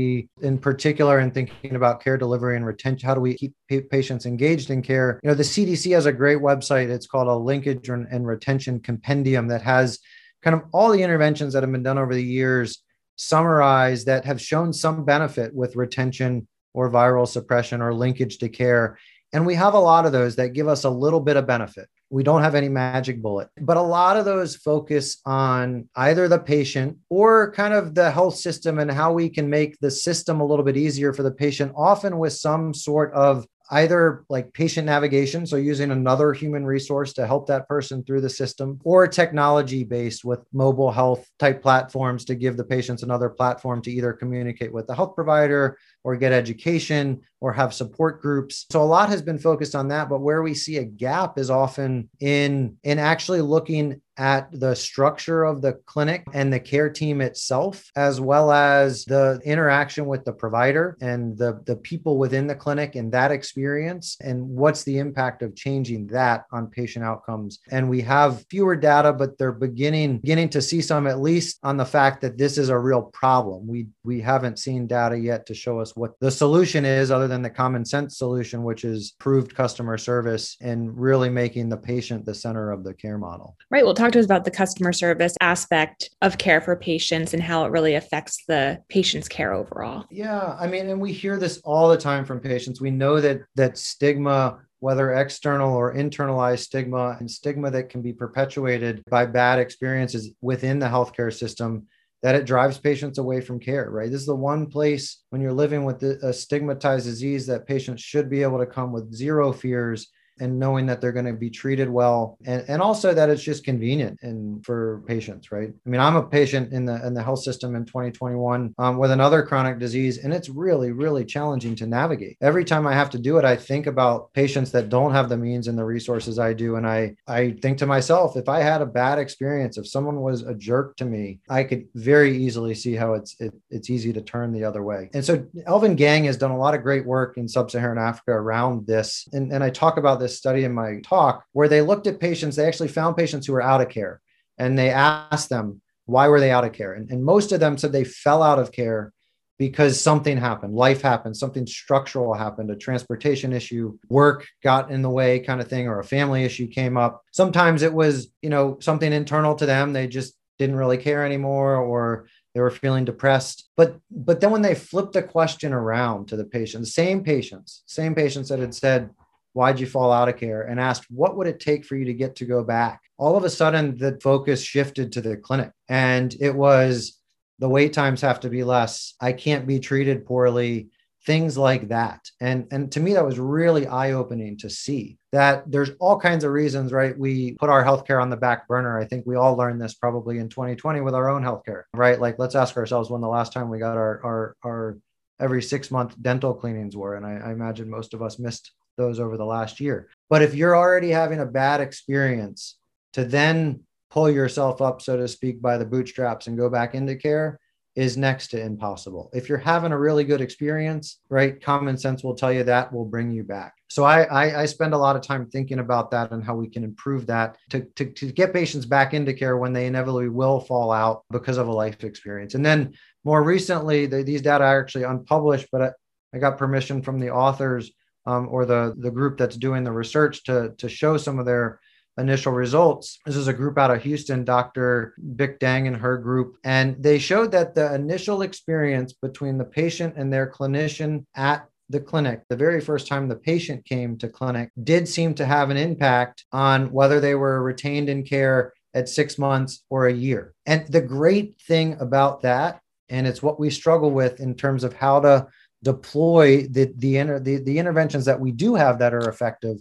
in 0.43 0.59
particular, 0.61 1.21
and 1.21 1.33
thinking 1.33 1.75
about 1.75 2.05
care 2.05 2.19
delivery 2.19 2.57
and 2.57 2.67
retention, 2.67 3.07
how 3.07 3.15
do 3.15 3.23
we 3.23 3.35
keep 3.35 3.55
patients 3.91 4.27
engaged 4.27 4.69
in 4.69 4.83
care? 4.83 5.19
You 5.23 5.29
know, 5.29 5.35
the 5.35 5.43
CDC 5.43 5.95
has 5.95 6.05
a 6.05 6.13
great 6.13 6.39
website. 6.39 6.91
It's 6.91 7.07
called 7.07 7.29
a 7.29 7.35
linkage 7.35 7.89
and, 7.89 8.07
and 8.11 8.27
retention 8.27 8.81
compendium 8.81 9.49
that 9.49 9.63
has 9.63 10.01
kind 10.43 10.55
of 10.55 10.65
all 10.73 10.91
the 10.93 11.03
interventions 11.03 11.55
that 11.55 11.63
have 11.63 11.73
been 11.73 11.83
done 11.83 11.99
over 11.99 12.15
the 12.15 12.23
years 12.23 12.83
summarized 13.17 14.07
that 14.07 14.25
have 14.25 14.41
shown 14.41 14.73
some 14.73 15.05
benefit 15.05 15.55
with 15.55 15.77
retention 15.77 16.47
or 16.75 16.91
viral 16.91 17.27
suppression 17.27 17.81
or 17.81 17.93
linkage 17.93 18.39
to 18.39 18.49
care. 18.49 18.99
And 19.33 19.45
we 19.45 19.55
have 19.57 19.75
a 19.75 19.79
lot 19.79 20.07
of 20.07 20.13
those 20.13 20.37
that 20.37 20.55
give 20.55 20.69
us 20.69 20.85
a 20.85 20.91
little 20.91 21.21
bit 21.21 21.37
of 21.37 21.47
benefit. 21.47 21.89
We 22.11 22.23
don't 22.23 22.43
have 22.43 22.55
any 22.55 22.71
magic 22.71 23.21
bullet, 23.21 23.49
but 23.61 23.77
a 23.77 23.83
lot 23.83 24.17
of 24.17 24.25
those 24.25 24.57
focus 24.57 25.21
on 25.27 25.89
either 25.95 26.27
the 26.27 26.39
patient 26.39 26.97
or 27.11 27.53
kind 27.53 27.75
of 27.75 27.95
the 27.95 28.11
health 28.11 28.37
system 28.37 28.79
and 28.79 28.91
how 28.91 29.13
we 29.13 29.29
can 29.29 29.51
make 29.51 29.79
the 29.81 29.91
system 29.91 30.41
a 30.41 30.47
little 30.47 30.65
bit 30.65 30.79
easier 30.79 31.13
for 31.13 31.23
the 31.23 31.31
patient, 31.31 31.73
often 31.77 32.19
with 32.19 32.33
some 32.33 32.73
sort 32.73 33.13
of 33.13 33.47
either 33.71 34.25
like 34.29 34.53
patient 34.53 34.87
navigation, 34.87 35.47
so 35.47 35.57
using 35.57 35.91
another 35.91 36.33
human 36.33 36.65
resource 36.65 37.13
to 37.15 37.27
help 37.27 37.47
that 37.47 37.69
person 37.69 38.03
through 38.03 38.21
the 38.21 38.31
system, 38.31 38.81
or 38.85 39.07
technology 39.07 39.85
based 39.85 40.25
with 40.25 40.41
mobile 40.53 40.91
health 40.91 41.29
type 41.39 41.63
platforms 41.63 42.25
to 42.25 42.35
give 42.35 42.57
the 42.57 42.65
patients 42.65 43.03
another 43.03 43.29
platform 43.29 43.83
to 43.83 43.91
either 43.91 44.13
communicate 44.13 44.73
with 44.73 44.87
the 44.87 44.95
health 44.95 45.15
provider 45.15 45.79
or 46.05 46.17
get 46.17 46.33
education 46.33 47.21
or 47.41 47.53
have 47.53 47.75
support 47.75 48.21
groups. 48.23 48.67
So 48.71 48.83
a 48.83 48.85
lot 48.85 49.11
has 49.11 49.23
been 49.23 49.39
focused 49.39 49.75
on 49.75 49.89
that, 49.89 50.09
but 50.09 50.21
where 50.21 50.43
we 50.43 50.55
see 50.55 50.79
a 50.79 50.85
gap 50.85 51.39
is 51.39 51.51
often 51.51 52.09
in 52.21 52.77
in 52.83 52.99
actually 52.99 53.43
looking 53.43 54.01
at 54.19 54.49
the 54.53 54.75
structure 54.75 55.45
of 55.45 55.63
the 55.63 55.75
clinic 55.87 56.25
and 56.33 56.53
the 56.53 56.61
care 56.61 56.91
team 56.91 57.21
itself, 57.21 57.91
as 57.97 58.21
well 58.21 58.51
as 58.53 59.05
the 59.05 59.41
interaction 59.45 60.07
with 60.07 60.25
the 60.25 60.33
provider 60.33 60.97
and 61.01 61.39
the, 61.39 61.61
the 61.67 61.77
people 61.77 62.19
within 62.19 62.47
the 62.47 62.55
clinic 62.55 62.97
and 62.97 63.13
that 63.13 63.31
experience, 63.31 64.17
and 64.21 64.47
what's 64.47 64.83
the 64.85 64.99
impact 64.99 65.43
of 65.43 65.55
changing 65.55 66.07
that 66.09 66.45
on 66.53 66.67
patient 66.67 67.05
outcomes. 67.05 67.61
And 67.71 67.89
we 67.89 68.01
have 68.03 68.45
fewer 68.51 68.77
data, 68.77 69.13
but 69.13 69.39
they're 69.39 69.53
beginning 69.53 70.19
beginning 70.19 70.49
to 70.51 70.63
see 70.63 70.81
some 70.81 71.07
at 71.07 71.21
least 71.21 71.59
on 71.63 71.77
the 71.77 71.85
fact 71.85 72.21
that 72.21 72.37
this 72.37 72.59
is 72.59 72.69
a 72.69 72.79
real 72.79 73.03
problem. 73.03 73.67
We 73.67 73.89
we 74.05 74.21
haven't 74.21 74.59
seen 74.59 74.87
data 74.87 75.19
yet 75.19 75.47
to 75.47 75.55
show 75.55 75.81
us 75.81 75.97
what 75.97 76.19
the 76.21 76.31
solution 76.31 76.85
is 76.85 77.11
other 77.11 77.29
than 77.29 77.43
the 77.43 77.51
common 77.51 77.85
sense 77.85 78.19
solution, 78.19 78.63
which 78.63 78.85
is 78.85 79.15
proved 79.19 79.55
customer 79.55 79.99
service 79.99 80.57
and 80.61 80.99
really 80.99 81.29
making 81.29 81.69
the 81.69 81.77
patient 81.77 82.25
the 82.25 82.35
center 82.35 82.71
of 82.71 82.85
the 82.85 82.95
care 82.95 83.19
model. 83.19 83.57
Right. 83.71 83.85
Well, 83.85 83.95
talk 83.95 84.08
to 84.11 84.19
us 84.19 84.25
about 84.25 84.45
the 84.45 84.50
customer 84.50 84.93
service 84.93 85.37
aspect 85.41 86.11
of 86.23 86.38
care 86.38 86.61
for 86.61 86.77
patients 86.77 87.35
and 87.35 87.43
how 87.43 87.65
it 87.65 87.71
really 87.71 87.95
affects 87.95 88.45
the 88.47 88.79
patient's 88.88 89.29
care 89.29 89.53
overall. 89.53 90.05
Yeah. 90.11 90.57
I 90.59 90.67
mean, 90.67 90.88
and 90.88 91.00
we 91.00 91.12
hear 91.12 91.38
this 91.38 91.61
all 91.65 91.88
the 91.88 91.97
time 91.97 92.25
from 92.25 92.41
patients. 92.41 92.81
We 92.81 92.91
know 92.91 93.21
that 93.21 93.43
that 93.57 93.79
stigma 93.79 94.61
whether 94.81 95.12
external 95.12 95.75
or 95.75 95.95
internalized 95.95 96.61
stigma 96.61 97.17
and 97.19 97.31
stigma 97.31 97.71
that 97.71 97.88
can 97.88 98.00
be 98.00 98.12
perpetuated 98.12 99.03
by 99.11 99.27
bad 99.27 99.59
experiences 99.59 100.31
within 100.41 100.79
the 100.79 100.87
healthcare 100.87 101.33
system 101.33 101.87
that 102.23 102.35
it 102.35 102.47
drives 102.47 102.79
patients 102.79 103.19
away 103.19 103.41
from 103.41 103.61
care, 103.61 103.91
right? 103.91 104.11
This 104.11 104.21
is 104.21 104.27
the 104.27 104.35
one 104.35 104.67
place 104.67 105.23
when 105.31 105.41
you're 105.41 105.53
living 105.53 105.85
with 105.85 106.03
a 106.03 106.33
stigmatized 106.33 107.07
disease 107.07 107.47
that 107.47 107.67
patients 107.67 108.03
should 108.03 108.29
be 108.29 108.43
able 108.43 108.59
to 108.59 108.67
come 108.67 108.93
with 108.93 109.15
zero 109.15 109.53
fears 109.53 110.09
and 110.40 110.59
knowing 110.59 110.87
that 110.87 111.00
they're 111.00 111.12
going 111.12 111.26
to 111.26 111.33
be 111.33 111.50
treated 111.50 111.88
well 111.88 112.38
and, 112.45 112.64
and 112.68 112.83
also 112.83 113.14
that 113.14 113.28
it's 113.28 113.42
just 113.42 113.64
convenient 113.64 114.18
and 114.23 114.64
for 114.64 115.02
patients 115.07 115.50
right? 115.52 115.71
I 115.87 115.88
mean 115.88 116.00
i'm 116.00 116.16
a 116.16 116.23
patient 116.23 116.73
in 116.73 116.85
the 116.85 117.04
in 117.07 117.14
the 117.14 117.23
health 117.23 117.42
system 117.42 117.76
in 117.76 117.85
2021 117.85 118.75
um, 118.78 118.99
with 118.99 119.11
another 119.11 119.42
chronic 119.42 119.78
disease 119.78 120.18
and 120.18 120.33
it's 120.33 120.49
really 120.49 120.92
really 120.92 121.25
challenging 121.25 121.75
to 121.76 121.87
navigate. 121.87 122.37
Every 122.40 122.64
time 122.64 122.87
i 122.87 122.95
have 122.95 123.11
to 123.11 123.18
do 123.18 123.38
it 123.38 123.45
i 123.45 123.57
think 123.57 123.87
about 123.87 124.33
patients 124.33 124.71
that 124.73 124.88
don't 124.88 125.12
have 125.12 125.28
the 125.28 125.37
means 125.37 125.68
and 125.68 125.78
the 125.78 125.85
resources 125.85 126.38
i 126.38 126.52
do 126.52 126.76
and 126.76 126.87
i 126.87 127.14
i 127.26 127.52
think 127.62 127.78
to 127.78 127.87
myself 127.87 128.37
if 128.37 128.49
i 128.49 128.61
had 128.61 128.83
a 128.83 128.87
bad 128.87 129.18
experience 129.18 129.78
if 129.78 129.87
someone 129.87 130.21
was 130.21 130.42
a 130.42 130.54
jerk 130.54 130.97
to 130.97 131.04
me 131.04 131.38
i 131.49 131.62
could 131.62 131.87
very 131.95 132.37
easily 132.37 132.75
see 132.75 132.95
how 132.95 133.14
it's 133.14 133.38
it, 133.40 133.54
it's 133.71 133.90
easy 133.90 134.12
to 134.12 134.23
turn 134.23 134.52
the 134.52 134.64
other 134.64 134.83
way. 134.83 135.11
And 135.14 135.25
so 135.25 135.45
Elvin 135.66 135.97
Geng 135.97 136.25
has 136.25 136.37
done 136.37 136.50
a 136.50 136.59
lot 136.59 136.75
of 136.75 136.83
great 136.83 137.07
work 137.07 137.37
in 137.37 137.49
sub-saharan 137.49 137.99
africa 137.99 138.33
around 138.33 138.87
this 138.87 139.28
and, 139.33 139.52
and 139.52 139.62
i 139.62 139.71
talk 139.71 139.97
about 139.97 140.21
this 140.21 140.28
this 140.29 140.39
study 140.39 140.65
in 140.65 140.73
my 140.73 141.01
talk 141.03 141.45
where 141.53 141.69
they 141.69 141.81
looked 141.81 142.07
at 142.07 142.21
patients, 142.21 142.57
they 142.57 142.67
actually 142.67 142.89
found 142.89 143.17
patients 143.17 143.47
who 143.47 143.55
were 143.55 143.63
out 143.63 143.81
of 143.81 143.89
care 143.89 144.21
and 144.59 144.79
they 144.79 144.91
asked 144.91 145.49
them, 145.49 145.81
why 146.05 146.29
were 146.29 146.41
they 146.41 146.51
out 146.51 146.65
of 146.65 146.73
care? 146.73 146.95
And, 146.95 147.11
and 147.11 147.25
most 147.25 147.53
of 147.53 147.61
them 147.61 147.77
said 147.77 147.93
they 147.93 148.05
fell 148.05 148.43
out 148.43 148.59
of 148.59 148.73
care 148.73 149.13
because 149.59 150.01
something 150.01 150.37
happened, 150.37 150.75
life 150.75 151.03
happened, 151.03 151.37
something 151.37 151.67
structural 151.67 152.33
happened, 152.33 152.71
a 152.71 152.77
transportation 152.77 153.53
issue, 153.53 153.99
work 154.09 154.47
got 154.63 154.91
in 154.91 155.03
the 155.03 155.11
way 155.11 155.41
kind 155.41 155.61
of 155.61 155.69
thing, 155.69 155.89
or 155.89 155.99
a 155.99 156.05
family 156.05 156.45
issue 156.45 156.69
came 156.69 156.97
up. 156.97 157.23
Sometimes 157.33 157.83
it 157.83 157.93
was, 157.93 158.31
you 158.41 158.51
know, 158.51 158.79
something 158.81 159.13
internal 159.13 159.57
to 159.57 159.67
them. 159.67 159.93
They 159.93 160.07
just 160.07 160.35
didn't 160.59 160.77
really 160.77 160.99
care 160.99 161.25
anymore 161.25 161.77
or 161.77 162.29
they 162.55 162.61
were 162.61 162.71
feeling 162.71 163.05
depressed. 163.05 163.69
But 163.77 163.99
but 164.11 164.41
then 164.41 164.51
when 164.51 164.63
they 164.63 164.75
flipped 164.75 165.13
the 165.13 165.23
question 165.23 165.73
around 165.73 166.29
to 166.29 166.37
the 166.37 166.45
patient, 166.45 166.89
same 166.89 167.23
patients, 167.23 167.83
same 167.87 168.15
patients 168.15 168.49
that 168.49 168.59
had 168.59 168.75
said, 168.75 169.11
why'd 169.52 169.81
you 169.81 169.87
fall 169.87 170.12
out 170.12 170.28
of 170.28 170.37
care? 170.37 170.62
And 170.62 170.81
asked 170.81 171.07
what 171.11 171.37
would 171.37 171.47
it 171.47 171.61
take 171.61 171.85
for 171.85 171.97
you 171.97 172.05
to 172.07 172.14
get 172.14 172.37
to 172.37 172.45
go 172.45 172.62
back? 172.62 173.02
All 173.17 173.37
of 173.37 173.45
a 173.45 173.50
sudden 173.50 173.97
the 173.97 174.19
focus 174.23 174.62
shifted 174.62 175.12
to 175.12 175.21
the 175.21 175.37
clinic. 175.37 175.73
And 175.88 176.35
it 176.40 176.55
was 176.55 177.19
the 177.59 177.69
wait 177.69 177.93
times 177.93 178.21
have 178.21 178.40
to 178.40 178.50
be 178.50 178.64
less. 178.64 179.14
I 179.21 179.33
can't 179.33 179.67
be 179.67 179.81
treated 179.81 180.26
poorly. 180.26 180.88
Things 181.26 181.59
like 181.59 181.88
that. 181.88 182.21
And 182.40 182.69
and 182.71 182.90
to 182.93 183.00
me 183.00 183.12
that 183.14 183.25
was 183.25 183.38
really 183.38 183.87
eye 183.87 184.12
opening 184.12 184.57
to 184.59 184.71
see 184.71 185.19
that 185.33 185.71
there's 185.71 185.90
all 186.00 186.19
kinds 186.19 186.45
of 186.45 186.52
reasons 186.52 186.93
right? 186.93 187.19
We 187.19 187.52
put 187.55 187.69
our 187.69 187.85
healthcare 187.85 188.23
on 188.23 188.31
the 188.31 188.37
back 188.37 188.67
burner. 188.67 188.99
I 188.99 189.05
think 189.05 189.26
we 189.26 189.37
all 189.37 189.57
learned 189.57 189.81
this 189.81 189.95
probably 189.95 190.38
in 190.38 190.49
2020 190.49 191.00
with 191.00 191.14
our 191.14 191.28
own 191.28 191.43
healthcare 191.43 191.83
right? 191.93 192.19
Like 192.19 192.38
let's 192.38 192.55
ask 192.55 192.76
ourselves 192.76 193.11
when 193.11 193.21
the 193.21 193.28
last 193.28 193.52
time 193.52 193.69
we 193.69 193.78
got 193.78 193.97
our 193.97 194.21
our 194.25 194.57
our 194.64 194.99
every 195.40 195.62
six 195.62 195.90
month 195.90 196.21
dental 196.21 196.55
cleanings 196.55 196.97
were. 196.97 197.14
And 197.14 197.26
I, 197.26 197.49
I 197.49 197.52
imagine 197.52 197.90
most 197.90 198.14
of 198.14 198.23
us 198.23 198.38
missed 198.38 198.73
those 198.99 199.19
over 199.19 199.38
the 199.38 199.47
last 199.47 199.81
year. 199.81 200.09
But 200.28 200.43
if 200.43 200.55
you're 200.55 200.76
already 200.76 201.09
having 201.09 201.40
a 201.40 201.47
bad 201.47 201.81
experience, 201.81 202.76
to 203.14 203.25
then 203.25 203.81
pull 204.11 204.31
yourself 204.31 204.83
up, 204.83 205.00
so 205.00 205.17
to 205.17 205.26
speak, 205.26 205.62
by 205.62 205.78
the 205.78 205.85
bootstraps 205.87 206.47
and 206.47 206.59
go 206.59 206.69
back 206.69 206.95
into 206.95 207.17
care 207.17 207.59
is 207.97 208.17
next 208.17 208.49
to 208.49 208.61
impossible. 208.61 209.28
If 209.33 209.49
you're 209.49 209.59
having 209.59 209.90
a 209.90 209.99
really 209.99 210.23
good 210.23 210.40
experience, 210.40 211.19
right, 211.31 211.61
common 211.61 211.99
sense 211.99 212.23
will 212.23 212.37
tell 212.37 212.52
you 212.52 212.62
that 212.62 212.93
will 212.93 213.05
bring 213.05 213.33
you 213.33 213.43
back. 213.43 213.75
So 213.90 214.05
I, 214.05 214.23
I, 214.23 214.62
I 214.62 214.67
spend 214.67 214.95
a 214.95 214.99
lot 214.99 215.17
of 215.17 215.23
time 215.23 215.47
thinking 215.47 215.81
about 215.81 216.12
that 216.12 216.31
and 216.31 216.45
how 216.45 216.55
we 216.55 216.69
can 216.69 216.85
improve 216.85 217.26
that 217.26 217.57
to, 217.71 217.81
to, 217.97 218.05
to 218.05 218.31
get 218.31 218.52
patients 218.52 218.87
back 218.87 219.14
into 219.14 219.35
care 219.35 219.57
when 219.57 219.73
they 219.73 219.87
inevitably 219.87 220.28
will 220.28 220.61
fall 220.61 220.93
out 220.93 221.25
because 221.33 221.57
of 221.57 221.67
a 221.67 221.73
life 221.73 222.05
experience. 222.05 222.55
And 222.55 222.64
then 222.64 222.95
more 223.25 223.43
recently, 223.43 224.07
the, 224.07 224.23
these 224.23 224.43
data 224.43 224.62
are 224.62 224.81
actually 224.81 225.05
unpublished, 225.05 225.67
but 225.73 225.83
I, 225.83 225.90
I 226.35 226.38
got 226.38 226.57
permission 226.57 227.02
from 227.02 227.19
the 227.19 227.31
authors 227.31 227.90
um, 228.29 228.47
or 228.51 228.67
the, 228.67 228.95
the 228.99 229.11
group 229.11 229.39
that's 229.39 229.57
doing 229.57 229.85
the 229.85 229.93
research 229.93 230.45
to, 230.45 230.75
to 230.77 230.89
show 230.89 231.17
some 231.17 231.39
of 231.39 231.47
their 231.47 231.81
initial 232.19 232.53
results. 232.53 233.19
This 233.25 233.37
is 233.37 233.49
a 233.49 233.55
group 233.55 233.79
out 233.79 233.91
of 233.91 234.03
Houston, 234.03 234.45
Dr. 234.45 235.15
Bich 235.37 235.59
Dang 235.61 235.87
and 235.87 235.97
her 235.97 236.19
group. 236.19 236.57
And 236.63 237.03
they 237.03 237.19
showed 237.19 237.53
that 237.53 237.75
the 237.75 237.95
initial 237.95 238.43
experience 238.43 239.15
between 239.15 239.57
the 239.57 239.65
patient 239.65 240.15
and 240.17 240.31
their 240.31 240.51
clinician 240.51 241.25
at 241.37 241.67
the 241.89 242.01
clinic, 242.01 242.43
the 242.51 242.57
very 242.57 242.83
first 242.83 243.07
time 243.07 243.29
the 243.29 243.37
patient 243.37 243.83
came 243.87 244.19
to 244.19 244.29
clinic, 244.29 244.71
did 244.85 245.09
seem 245.09 245.33
to 245.35 245.47
have 245.47 245.71
an 245.71 245.79
impact 245.79 246.45
on 246.53 246.93
whether 246.93 247.21
they 247.21 247.35
were 247.35 247.63
retained 247.63 248.11
in 248.11 248.25
care 248.25 248.75
at 248.93 249.09
six 249.09 249.39
months 249.39 249.85
or 249.89 250.07
a 250.07 250.13
year. 250.13 250.55
And 250.67 250.87
the 250.89 251.01
great 251.01 251.59
thing 251.67 251.97
about 251.99 252.43
that, 252.43 252.83
and 253.09 253.27
it's 253.27 253.43
what 253.43 253.59
we 253.59 253.71
struggle 253.71 254.11
with 254.11 254.39
in 254.39 254.55
terms 254.55 254.85
of 254.85 254.93
how 254.93 255.21
to 255.21 255.47
deploy 255.83 256.63
the 256.67 256.93
the, 256.97 257.17
inter, 257.17 257.39
the 257.39 257.59
the 257.59 257.79
interventions 257.79 258.25
that 258.25 258.41
we 258.41 258.53
do 258.53 258.75
have 258.75 258.99
that 258.99 259.15
are 259.15 259.29
effective 259.29 259.79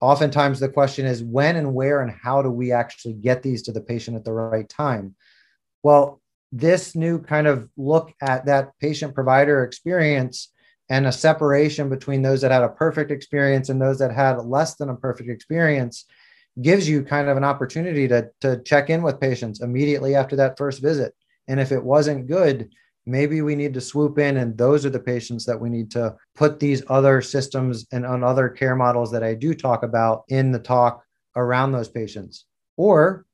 oftentimes 0.00 0.58
the 0.58 0.68
question 0.68 1.06
is 1.06 1.22
when 1.22 1.56
and 1.56 1.74
where 1.74 2.00
and 2.00 2.12
how 2.22 2.42
do 2.42 2.50
we 2.50 2.72
actually 2.72 3.14
get 3.14 3.42
these 3.42 3.62
to 3.62 3.72
the 3.72 3.80
patient 3.80 4.16
at 4.16 4.24
the 4.24 4.32
right 4.32 4.68
time? 4.68 5.14
Well 5.82 6.20
this 6.54 6.94
new 6.94 7.18
kind 7.18 7.46
of 7.46 7.68
look 7.78 8.12
at 8.20 8.44
that 8.44 8.72
patient 8.78 9.14
provider 9.14 9.64
experience 9.64 10.52
and 10.90 11.06
a 11.06 11.12
separation 11.12 11.88
between 11.88 12.20
those 12.20 12.42
that 12.42 12.50
had 12.50 12.62
a 12.62 12.68
perfect 12.68 13.10
experience 13.10 13.70
and 13.70 13.80
those 13.80 13.98
that 14.00 14.12
had 14.12 14.36
less 14.44 14.74
than 14.74 14.90
a 14.90 14.96
perfect 14.96 15.30
experience 15.30 16.04
gives 16.60 16.86
you 16.86 17.02
kind 17.02 17.30
of 17.30 17.38
an 17.38 17.44
opportunity 17.44 18.06
to, 18.06 18.28
to 18.42 18.60
check 18.64 18.90
in 18.90 19.02
with 19.02 19.18
patients 19.18 19.62
immediately 19.62 20.14
after 20.14 20.36
that 20.36 20.58
first 20.58 20.82
visit. 20.82 21.14
And 21.48 21.58
if 21.58 21.72
it 21.72 21.82
wasn't 21.82 22.26
good 22.26 22.70
maybe 23.06 23.42
we 23.42 23.54
need 23.54 23.74
to 23.74 23.80
swoop 23.80 24.18
in 24.18 24.36
and 24.36 24.56
those 24.56 24.86
are 24.86 24.90
the 24.90 25.00
patients 25.00 25.44
that 25.44 25.60
we 25.60 25.68
need 25.68 25.90
to 25.90 26.14
put 26.34 26.60
these 26.60 26.82
other 26.88 27.20
systems 27.20 27.86
and 27.92 28.06
on 28.06 28.22
other 28.22 28.48
care 28.48 28.76
models 28.76 29.10
that 29.10 29.22
I 29.22 29.34
do 29.34 29.54
talk 29.54 29.82
about 29.82 30.22
in 30.28 30.52
the 30.52 30.58
talk 30.58 31.02
around 31.36 31.72
those 31.72 31.88
patients. 31.88 32.46
Or 32.76 33.26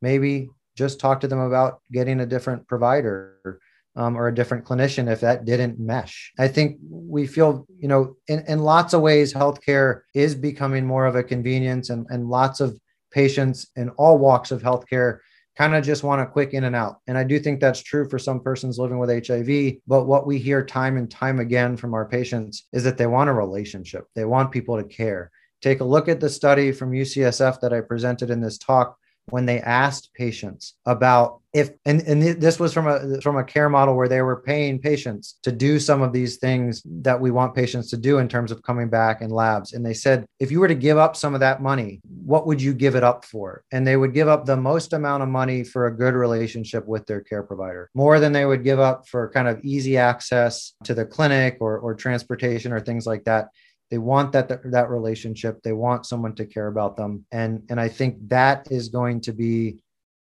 maybe 0.00 0.48
just 0.76 0.98
talk 0.98 1.20
to 1.20 1.28
them 1.28 1.40
about 1.40 1.80
getting 1.92 2.20
a 2.20 2.26
different 2.26 2.66
provider 2.66 3.60
um, 3.94 4.16
or 4.16 4.28
a 4.28 4.34
different 4.34 4.64
clinician 4.64 5.10
if 5.10 5.20
that 5.20 5.44
didn't 5.44 5.78
mesh. 5.78 6.32
I 6.38 6.48
think 6.48 6.78
we 6.90 7.26
feel, 7.26 7.66
you 7.78 7.88
know, 7.88 8.16
in, 8.26 8.42
in 8.48 8.60
lots 8.60 8.94
of 8.94 9.02
ways, 9.02 9.32
healthcare 9.32 10.00
is 10.14 10.34
becoming 10.34 10.86
more 10.86 11.06
of 11.06 11.14
a 11.14 11.22
convenience 11.22 11.90
and, 11.90 12.06
and 12.08 12.28
lots 12.28 12.60
of 12.60 12.78
patients 13.10 13.68
in 13.76 13.90
all 13.90 14.18
walks 14.18 14.50
of 14.50 14.62
healthcare 14.62 15.18
kind 15.56 15.74
of 15.74 15.84
just 15.84 16.02
want 16.02 16.22
a 16.22 16.26
quick 16.26 16.54
in 16.54 16.64
and 16.64 16.74
out. 16.74 16.96
And 17.06 17.18
I 17.18 17.24
do 17.24 17.38
think 17.38 17.60
that's 17.60 17.82
true 17.82 18.08
for 18.08 18.18
some 18.18 18.40
persons 18.40 18.78
living 18.78 18.98
with 18.98 19.26
HIV. 19.26 19.74
But 19.86 20.06
what 20.06 20.26
we 20.26 20.38
hear 20.38 20.64
time 20.64 20.96
and 20.96 21.10
time 21.10 21.40
again 21.40 21.76
from 21.76 21.94
our 21.94 22.06
patients 22.06 22.66
is 22.72 22.84
that 22.84 22.96
they 22.96 23.06
want 23.06 23.30
a 23.30 23.34
relationship, 23.34 24.06
they 24.14 24.24
want 24.24 24.52
people 24.52 24.76
to 24.76 24.84
care. 24.84 25.30
Take 25.60 25.80
a 25.80 25.84
look 25.84 26.08
at 26.08 26.20
the 26.20 26.28
study 26.28 26.72
from 26.72 26.90
UCSF 26.90 27.60
that 27.60 27.72
I 27.72 27.82
presented 27.82 28.30
in 28.30 28.40
this 28.40 28.58
talk 28.58 28.96
when 29.30 29.46
they 29.46 29.60
asked 29.60 30.12
patients 30.14 30.74
about 30.86 31.40
if 31.52 31.70
and, 31.84 32.00
and 32.02 32.22
this 32.22 32.58
was 32.58 32.72
from 32.72 32.86
a 32.86 33.20
from 33.20 33.36
a 33.36 33.44
care 33.44 33.68
model 33.68 33.94
where 33.94 34.08
they 34.08 34.22
were 34.22 34.40
paying 34.40 34.78
patients 34.78 35.38
to 35.42 35.52
do 35.52 35.78
some 35.78 36.00
of 36.00 36.12
these 36.12 36.38
things 36.38 36.82
that 36.86 37.20
we 37.20 37.30
want 37.30 37.54
patients 37.54 37.90
to 37.90 37.96
do 37.96 38.18
in 38.18 38.28
terms 38.28 38.50
of 38.50 38.62
coming 38.62 38.88
back 38.88 39.20
in 39.20 39.28
labs. 39.28 39.74
And 39.74 39.84
they 39.84 39.94
said 39.94 40.24
if 40.40 40.50
you 40.50 40.60
were 40.60 40.68
to 40.68 40.74
give 40.74 40.96
up 40.96 41.14
some 41.14 41.34
of 41.34 41.40
that 41.40 41.62
money 41.62 42.00
what 42.24 42.46
would 42.46 42.62
you 42.62 42.72
give 42.72 42.94
it 42.94 43.04
up 43.04 43.24
for? 43.24 43.64
And 43.72 43.86
they 43.86 43.96
would 43.96 44.14
give 44.14 44.28
up 44.28 44.46
the 44.46 44.56
most 44.56 44.92
amount 44.92 45.22
of 45.22 45.28
money 45.28 45.64
for 45.64 45.86
a 45.86 45.96
good 45.96 46.14
relationship 46.14 46.86
with 46.86 47.04
their 47.06 47.20
care 47.20 47.42
provider 47.42 47.90
more 47.94 48.20
than 48.20 48.32
they 48.32 48.46
would 48.46 48.64
give 48.64 48.80
up 48.80 49.08
for 49.08 49.28
kind 49.30 49.48
of 49.48 49.60
easy 49.64 49.96
access 49.96 50.72
to 50.84 50.94
the 50.94 51.04
clinic 51.04 51.58
or, 51.60 51.78
or 51.78 51.94
transportation 51.94 52.72
or 52.72 52.80
things 52.80 53.06
like 53.06 53.24
that 53.24 53.48
they 53.92 53.98
want 53.98 54.32
that 54.32 54.48
that 54.72 54.88
relationship. 54.88 55.62
They 55.62 55.74
want 55.74 56.06
someone 56.06 56.34
to 56.36 56.46
care 56.46 56.68
about 56.68 56.96
them. 56.96 57.26
And 57.30 57.62
and 57.68 57.78
i 57.78 57.88
think 57.88 58.26
that 58.28 58.66
is 58.70 58.88
going 58.88 59.20
to 59.20 59.32
be 59.32 59.82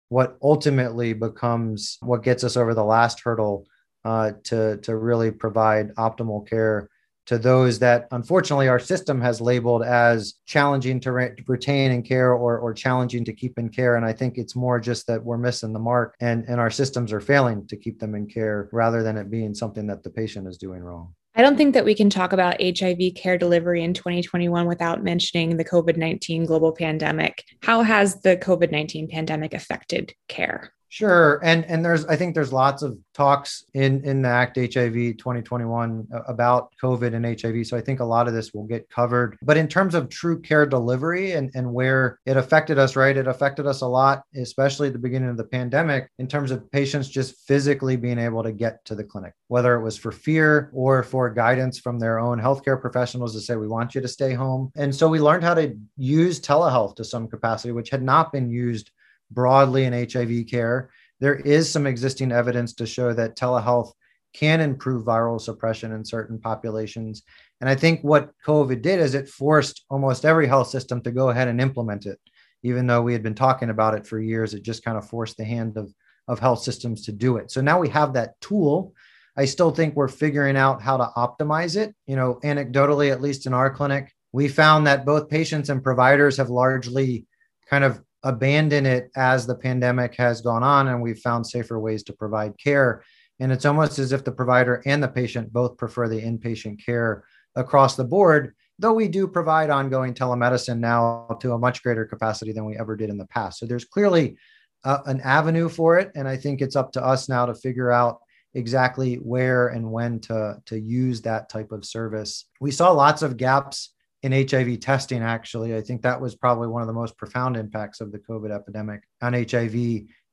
what 0.10 0.38
ultimately 0.42 1.14
becomes 1.14 1.98
what 2.02 2.24
gets 2.24 2.44
us 2.44 2.58
over 2.58 2.74
the 2.74 2.84
last 2.84 3.22
hurdle 3.22 3.66
uh, 4.04 4.34
to 4.44 4.78
to 4.80 4.98
really 4.98 5.32
provide 5.32 5.96
optimal 5.96 6.46
care 6.46 6.90
to 7.28 7.38
those 7.38 7.80
that 7.80 8.10
unfortunately 8.12 8.68
our 8.68 8.80
system 8.80 9.22
has 9.22 9.40
labeled 9.40 9.82
as 9.82 10.34
challenging 10.46 11.00
to 11.00 11.14
re- 11.14 11.32
retain 11.48 11.92
and 11.92 12.04
care 12.04 12.34
or, 12.34 12.60
or 12.60 12.74
challenging 12.74 13.24
to 13.24 13.32
keep 13.32 13.58
in 13.58 13.70
care. 13.70 13.96
And 13.96 14.06
i 14.06 14.12
think 14.12 14.38
it's 14.38 14.58
more 14.58 14.78
just 14.78 15.08
that 15.08 15.24
we're 15.24 15.38
missing 15.38 15.72
the 15.72 15.80
mark 15.80 16.16
and, 16.20 16.44
and 16.50 16.60
our 16.60 16.70
systems 16.70 17.14
are 17.14 17.22
failing 17.22 17.66
to 17.68 17.78
keep 17.78 17.98
them 18.00 18.14
in 18.14 18.28
care 18.28 18.68
rather 18.74 19.04
than 19.04 19.16
it 19.16 19.32
being 19.32 19.54
something 19.54 19.88
that 19.88 20.04
the 20.04 20.10
patient 20.10 20.50
is 20.50 20.58
doing 20.58 20.82
wrong 20.82 21.16
I 21.36 21.42
don't 21.42 21.58
think 21.58 21.74
that 21.74 21.86
we 21.86 21.96
can 21.96 22.12
talk 22.12 22.32
about 22.32 22.62
HIV 22.62 23.16
care 23.16 23.40
delivery 23.40 23.84
in 23.84 23.96
2021 23.96 24.68
without 24.68 25.04
mentioning 25.04 25.58
the 25.58 25.66
COVID 25.66 25.98
19 25.98 26.46
global 26.46 26.72
pandemic. 26.72 27.44
How 27.64 27.82
has 27.82 28.22
the 28.22 28.38
COVID 28.38 28.72
19 28.72 29.08
pandemic 29.08 29.56
affected 29.56 30.14
care? 30.28 30.74
Sure, 30.94 31.40
and 31.44 31.66
and 31.66 31.84
there's 31.84 32.06
I 32.06 32.16
think 32.16 32.36
there's 32.36 32.54
lots 32.54 32.84
of 32.84 32.96
talks 33.16 33.66
in 33.74 34.06
in 34.06 34.22
the 34.22 34.30
Act 34.30 34.58
HIV 34.58 35.18
2021 35.18 36.08
about 36.28 36.72
COVID 36.80 37.16
and 37.16 37.26
HIV. 37.26 37.66
So 37.66 37.76
I 37.76 37.82
think 37.82 38.00
a 38.00 38.06
lot 38.06 38.28
of 38.28 38.36
this 38.36 38.54
will 38.54 38.68
get 38.68 38.88
covered. 38.92 39.36
But 39.42 39.58
in 39.58 39.68
terms 39.68 39.96
of 39.96 40.08
true 40.10 40.40
care 40.40 40.68
delivery 40.68 41.32
and 41.32 41.50
and 41.56 41.74
where 41.74 42.20
it 42.28 42.38
affected 42.38 42.78
us, 42.78 42.96
right? 42.96 43.18
It 43.18 43.28
affected 43.28 43.66
us 43.66 43.82
a 43.82 43.88
lot, 43.88 44.22
especially 44.36 44.86
at 44.86 44.94
the 44.94 45.00
beginning 45.00 45.30
of 45.30 45.38
the 45.38 45.46
pandemic, 45.46 46.12
in 46.20 46.28
terms 46.28 46.52
of 46.52 46.72
patients 46.72 47.10
just 47.10 47.38
physically 47.48 47.96
being 47.96 48.20
able 48.20 48.44
to 48.44 48.52
get 48.52 48.86
to 48.86 48.94
the 48.94 49.04
clinic, 49.04 49.34
whether 49.48 49.74
it 49.74 49.82
was 49.82 49.98
for 49.98 50.12
fear 50.12 50.70
or 50.76 51.02
for 51.02 51.28
guidance 51.32 51.80
from 51.80 51.98
their 51.98 52.20
own 52.20 52.40
healthcare 52.40 52.80
professionals 52.80 53.34
to 53.34 53.42
say 53.42 53.56
we 53.56 53.68
want 53.68 53.96
you 53.96 54.02
to 54.02 54.08
stay 54.08 54.36
home. 54.36 54.72
And 54.76 54.94
so 54.94 55.10
we 55.10 55.20
learned 55.20 55.44
how 55.44 55.56
to 55.56 55.76
use 55.98 56.40
telehealth 56.40 56.98
to 56.98 57.04
some 57.04 57.28
capacity, 57.28 57.72
which 57.72 57.90
had 57.90 58.04
not 58.04 58.32
been 58.32 58.52
used 58.52 58.92
broadly 59.34 59.86
in 59.86 59.94
HIV 59.94 60.48
care. 60.50 60.90
There 61.20 61.36
is 61.36 61.72
some 61.72 61.88
existing 61.88 62.32
evidence 62.32 62.74
to 62.76 62.86
show 62.86 63.14
that 63.14 63.38
telehealth 63.38 63.92
can 64.34 64.62
improve 64.62 65.06
viral 65.06 65.40
suppression 65.40 65.92
in 65.92 66.04
certain 66.04 66.40
populations. 66.40 67.24
And 67.62 67.70
I 67.70 67.76
think 67.76 68.02
what 68.02 68.32
COVID 68.46 68.82
did 68.82 69.00
is 69.00 69.14
it 69.14 69.30
forced 69.30 69.86
almost 69.90 70.26
every 70.26 70.48
health 70.48 70.70
system 70.70 71.02
to 71.02 71.12
go 71.12 71.30
ahead 71.30 71.48
and 71.48 71.62
implement 71.62 72.06
it. 72.06 72.20
Even 72.64 72.88
though 72.88 73.02
we 73.02 73.14
had 73.14 73.24
been 73.24 73.36
talking 73.36 73.70
about 73.70 73.94
it 73.94 74.08
for 74.08 74.20
years, 74.20 74.54
it 74.54 74.64
just 74.64 74.84
kind 74.84 74.98
of 74.98 75.08
forced 75.08 75.38
the 75.38 75.46
hand 75.46 75.78
of, 75.78 75.94
of 76.28 76.40
health 76.40 76.64
systems 76.64 77.06
to 77.06 77.12
do 77.12 77.38
it. 77.38 77.52
So 77.52 77.62
now 77.62 77.80
we 77.80 77.90
have 77.90 78.14
that 78.14 78.40
tool. 78.42 78.94
I 79.36 79.46
still 79.46 79.72
think 79.72 79.96
we're 79.96 80.08
figuring 80.08 80.58
out 80.58 80.82
how 80.82 80.98
to 80.98 81.12
optimize 81.18 81.76
it. 81.76 81.94
You 82.08 82.16
know, 82.16 82.40
anecdotally, 82.44 83.12
at 83.12 83.22
least 83.22 83.46
in 83.46 83.54
our 83.54 83.74
clinic, 83.74 84.12
we 84.32 84.48
found 84.48 84.88
that 84.88 85.06
both 85.06 85.30
patients 85.30 85.70
and 85.70 85.84
providers 85.84 86.38
have 86.38 86.50
largely 86.50 87.28
kind 87.70 87.84
of 87.84 88.02
abandon 88.24 88.86
it 88.86 89.10
as 89.16 89.46
the 89.46 89.56
pandemic 89.56 90.16
has 90.16 90.42
gone 90.42 90.64
on 90.64 90.88
and 90.88 91.02
we've 91.02 91.20
found 91.20 91.46
safer 91.46 91.80
ways 91.80 92.04
to 92.04 92.14
provide 92.14 92.58
care. 92.58 93.04
And 93.40 93.52
it's 93.52 93.66
almost 93.66 94.00
as 94.00 94.12
if 94.12 94.24
the 94.24 94.32
provider 94.32 94.82
and 94.86 95.04
the 95.04 95.08
patient 95.08 95.52
both 95.52 95.78
prefer 95.78 96.08
the 96.08 96.22
inpatient 96.22 96.84
care 96.84 97.24
across 97.56 97.96
the 97.96 98.04
board, 98.04 98.56
though 98.80 98.94
we 98.94 99.08
do 99.08 99.28
provide 99.28 99.70
ongoing 99.70 100.14
telemedicine 100.14 100.80
now 100.80 101.38
to 101.42 101.54
a 101.54 101.60
much 101.60 101.84
greater 101.84 102.06
capacity 102.06 102.54
than 102.54 102.66
we 102.66 102.78
ever 102.78 102.96
did 102.96 103.10
in 103.10 103.18
the 103.18 103.28
past. 103.28 103.60
So 103.60 103.66
there's 103.66 103.86
clearly 103.86 104.38
uh, 104.86 105.00
an 105.06 105.22
avenue 105.22 105.70
for 105.70 105.98
it. 106.00 106.12
And 106.16 106.28
I 106.28 106.38
think 106.38 106.62
it's 106.62 106.76
up 106.76 106.92
to 106.94 107.04
us 107.04 107.28
now 107.28 107.46
to 107.46 107.54
figure 107.54 107.92
out 107.92 108.20
exactly 108.54 109.16
where 109.16 109.70
and 109.70 109.92
when 109.92 110.20
to, 110.22 110.58
to 110.66 110.80
use 110.80 111.22
that 111.22 111.50
type 111.50 111.72
of 111.72 111.86
service. 111.86 112.46
We 112.62 112.72
saw 112.72 112.92
lots 112.92 113.22
of 113.22 113.38
gaps 113.38 113.93
in 114.24 114.32
HIV 114.32 114.80
testing, 114.80 115.22
actually. 115.22 115.76
I 115.76 115.82
think 115.82 116.02
that 116.02 116.20
was 116.20 116.34
probably 116.34 116.70
one 116.70 116.82
of 116.82 116.88
the 116.88 116.94
most 116.94 117.18
profound 117.18 117.58
impacts 117.58 118.02
of 118.02 118.12
the 118.12 118.20
COVID 118.20 118.52
epidemic 118.52 119.04
on 119.22 119.34
HIV 119.34 119.76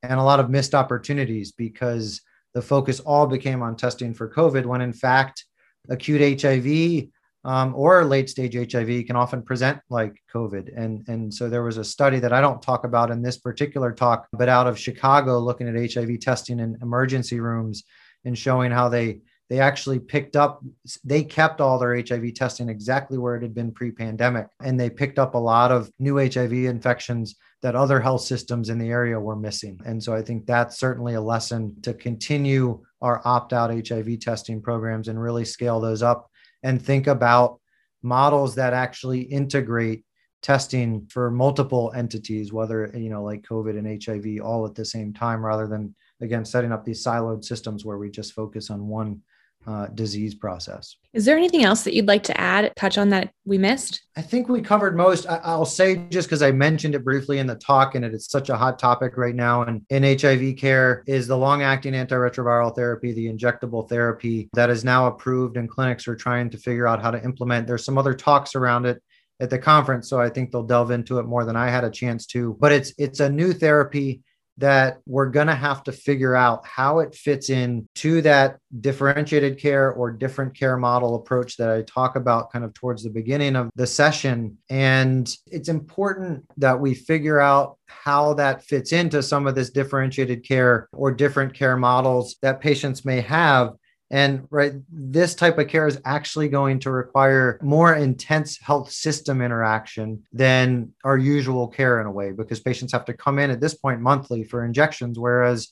and 0.03 0.19
a 0.19 0.23
lot 0.23 0.39
of 0.39 0.49
missed 0.49 0.73
opportunities 0.73 1.51
because 1.51 2.21
the 2.53 2.61
focus 2.61 3.01
all 3.01 3.27
became 3.27 3.61
on 3.61 3.75
testing 3.75 4.13
for 4.13 4.29
COVID 4.29 4.65
when 4.65 4.81
in 4.81 4.93
fact 4.93 5.45
acute 5.89 6.41
HIV 6.41 7.09
um, 7.43 7.73
or 7.75 8.05
late 8.05 8.29
stage 8.29 8.53
HIV 8.53 9.05
can 9.07 9.15
often 9.15 9.41
present 9.41 9.79
like 9.89 10.21
COVID. 10.33 10.71
And, 10.75 11.03
and 11.07 11.33
so 11.33 11.49
there 11.49 11.63
was 11.63 11.77
a 11.77 11.83
study 11.83 12.19
that 12.19 12.33
I 12.33 12.39
don't 12.39 12.61
talk 12.61 12.85
about 12.85 13.11
in 13.11 13.21
this 13.21 13.37
particular 13.37 13.91
talk, 13.91 14.27
but 14.31 14.47
out 14.47 14.67
of 14.67 14.79
Chicago 14.79 15.39
looking 15.39 15.67
at 15.67 15.93
HIV 15.93 16.19
testing 16.19 16.59
in 16.59 16.77
emergency 16.81 17.39
rooms 17.39 17.83
and 18.25 18.37
showing 18.37 18.71
how 18.71 18.89
they 18.89 19.21
they 19.51 19.59
actually 19.59 19.99
picked 19.99 20.37
up 20.37 20.63
they 21.03 21.25
kept 21.25 21.59
all 21.59 21.77
their 21.77 22.01
hiv 22.01 22.33
testing 22.33 22.69
exactly 22.69 23.17
where 23.17 23.35
it 23.35 23.41
had 23.41 23.53
been 23.53 23.69
pre-pandemic 23.69 24.47
and 24.63 24.79
they 24.79 24.89
picked 24.89 25.19
up 25.19 25.35
a 25.35 25.37
lot 25.37 25.73
of 25.73 25.91
new 25.99 26.15
hiv 26.15 26.53
infections 26.53 27.35
that 27.61 27.75
other 27.75 27.99
health 27.99 28.21
systems 28.21 28.69
in 28.69 28.79
the 28.79 28.89
area 28.89 29.19
were 29.19 29.35
missing. 29.35 29.77
And 29.85 30.01
so 30.01 30.15
i 30.15 30.21
think 30.21 30.45
that's 30.45 30.79
certainly 30.79 31.15
a 31.15 31.21
lesson 31.21 31.75
to 31.81 31.93
continue 31.93 32.81
our 33.01 33.21
opt-out 33.25 33.71
hiv 33.85 34.19
testing 34.21 34.61
programs 34.61 35.09
and 35.09 35.21
really 35.21 35.43
scale 35.43 35.81
those 35.81 36.01
up 36.01 36.29
and 36.63 36.81
think 36.81 37.07
about 37.07 37.59
models 38.01 38.55
that 38.55 38.73
actually 38.73 39.21
integrate 39.21 40.05
testing 40.41 41.05
for 41.07 41.29
multiple 41.29 41.91
entities 41.93 42.53
whether 42.53 42.89
you 42.95 43.09
know 43.09 43.21
like 43.21 43.41
covid 43.41 43.77
and 43.77 44.01
hiv 44.01 44.25
all 44.43 44.65
at 44.65 44.75
the 44.75 44.85
same 44.85 45.13
time 45.13 45.45
rather 45.45 45.67
than 45.67 45.93
again 46.21 46.45
setting 46.45 46.71
up 46.71 46.85
these 46.85 47.03
siloed 47.03 47.43
systems 47.43 47.83
where 47.83 47.97
we 47.97 48.09
just 48.09 48.33
focus 48.33 48.69
on 48.71 48.87
one 48.87 49.21
uh, 49.67 49.87
disease 49.87 50.33
process. 50.33 50.95
Is 51.13 51.25
there 51.25 51.37
anything 51.37 51.63
else 51.63 51.83
that 51.83 51.93
you'd 51.93 52.07
like 52.07 52.23
to 52.23 52.39
add, 52.39 52.71
touch 52.75 52.97
on 52.97 53.09
that 53.09 53.31
we 53.45 53.57
missed? 53.57 54.01
I 54.15 54.21
think 54.21 54.49
we 54.49 54.61
covered 54.61 54.95
most. 54.95 55.27
I, 55.27 55.55
will 55.55 55.65
say 55.65 56.07
just 56.09 56.27
because 56.27 56.41
I 56.41 56.51
mentioned 56.51 56.95
it 56.95 57.03
briefly 57.03 57.37
in 57.39 57.47
the 57.47 57.55
talk, 57.55 57.95
and 57.95 58.03
it 58.03 58.13
is 58.13 58.27
such 58.27 58.49
a 58.49 58.57
hot 58.57 58.79
topic 58.79 59.17
right 59.17 59.35
now. 59.35 59.63
And 59.63 59.85
in 59.89 60.03
HIV 60.03 60.57
care 60.57 61.03
is 61.05 61.27
the 61.27 61.37
long-acting 61.37 61.93
antiretroviral 61.93 62.75
therapy, 62.75 63.11
the 63.11 63.27
injectable 63.27 63.87
therapy 63.87 64.49
that 64.53 64.69
is 64.69 64.83
now 64.83 65.07
approved, 65.07 65.57
and 65.57 65.69
clinics 65.69 66.07
are 66.07 66.15
trying 66.15 66.49
to 66.49 66.57
figure 66.57 66.87
out 66.87 67.01
how 67.01 67.11
to 67.11 67.23
implement. 67.23 67.67
There's 67.67 67.85
some 67.85 67.97
other 67.97 68.13
talks 68.13 68.55
around 68.55 68.85
it 68.85 69.01
at 69.39 69.49
the 69.49 69.59
conference, 69.59 70.09
so 70.09 70.19
I 70.19 70.29
think 70.29 70.51
they'll 70.51 70.63
delve 70.63 70.91
into 70.91 71.19
it 71.19 71.23
more 71.23 71.45
than 71.45 71.55
I 71.55 71.69
had 71.69 71.83
a 71.83 71.91
chance 71.91 72.25
to. 72.27 72.57
But 72.59 72.71
it's 72.71 72.93
it's 72.97 73.19
a 73.19 73.29
new 73.29 73.53
therapy 73.53 74.21
that 74.57 74.99
we're 75.05 75.29
going 75.29 75.47
to 75.47 75.55
have 75.55 75.83
to 75.83 75.91
figure 75.91 76.35
out 76.35 76.65
how 76.65 76.99
it 76.99 77.15
fits 77.15 77.49
in 77.49 77.87
to 77.95 78.21
that 78.21 78.57
differentiated 78.79 79.57
care 79.57 79.91
or 79.91 80.11
different 80.11 80.55
care 80.55 80.77
model 80.77 81.15
approach 81.15 81.57
that 81.57 81.69
I 81.69 81.81
talk 81.83 82.15
about 82.15 82.51
kind 82.51 82.63
of 82.63 82.73
towards 82.73 83.03
the 83.03 83.09
beginning 83.09 83.55
of 83.55 83.69
the 83.75 83.87
session. 83.87 84.57
And 84.69 85.33
it's 85.47 85.69
important 85.69 86.45
that 86.57 86.79
we 86.79 86.93
figure 86.93 87.39
out 87.39 87.77
how 87.87 88.33
that 88.35 88.63
fits 88.63 88.93
into 88.93 89.21
some 89.21 89.47
of 89.47 89.55
this 89.55 89.69
differentiated 89.69 90.47
care 90.47 90.87
or 90.93 91.11
different 91.11 91.53
care 91.53 91.77
models 91.77 92.37
that 92.41 92.61
patients 92.61 93.03
may 93.03 93.21
have 93.21 93.73
and 94.11 94.47
right, 94.51 94.73
this 94.91 95.33
type 95.33 95.57
of 95.57 95.67
care 95.67 95.87
is 95.87 95.99
actually 96.05 96.49
going 96.49 96.79
to 96.79 96.91
require 96.91 97.59
more 97.61 97.95
intense 97.95 98.59
health 98.59 98.91
system 98.91 99.41
interaction 99.41 100.23
than 100.33 100.91
our 101.03 101.17
usual 101.17 101.67
care 101.67 101.99
in 102.01 102.07
a 102.07 102.11
way, 102.11 102.31
because 102.31 102.59
patients 102.59 102.93
have 102.93 103.05
to 103.05 103.13
come 103.13 103.39
in 103.39 103.49
at 103.49 103.61
this 103.61 103.73
point 103.73 104.01
monthly 104.01 104.43
for 104.43 104.63
injections, 104.63 105.17
whereas 105.17 105.71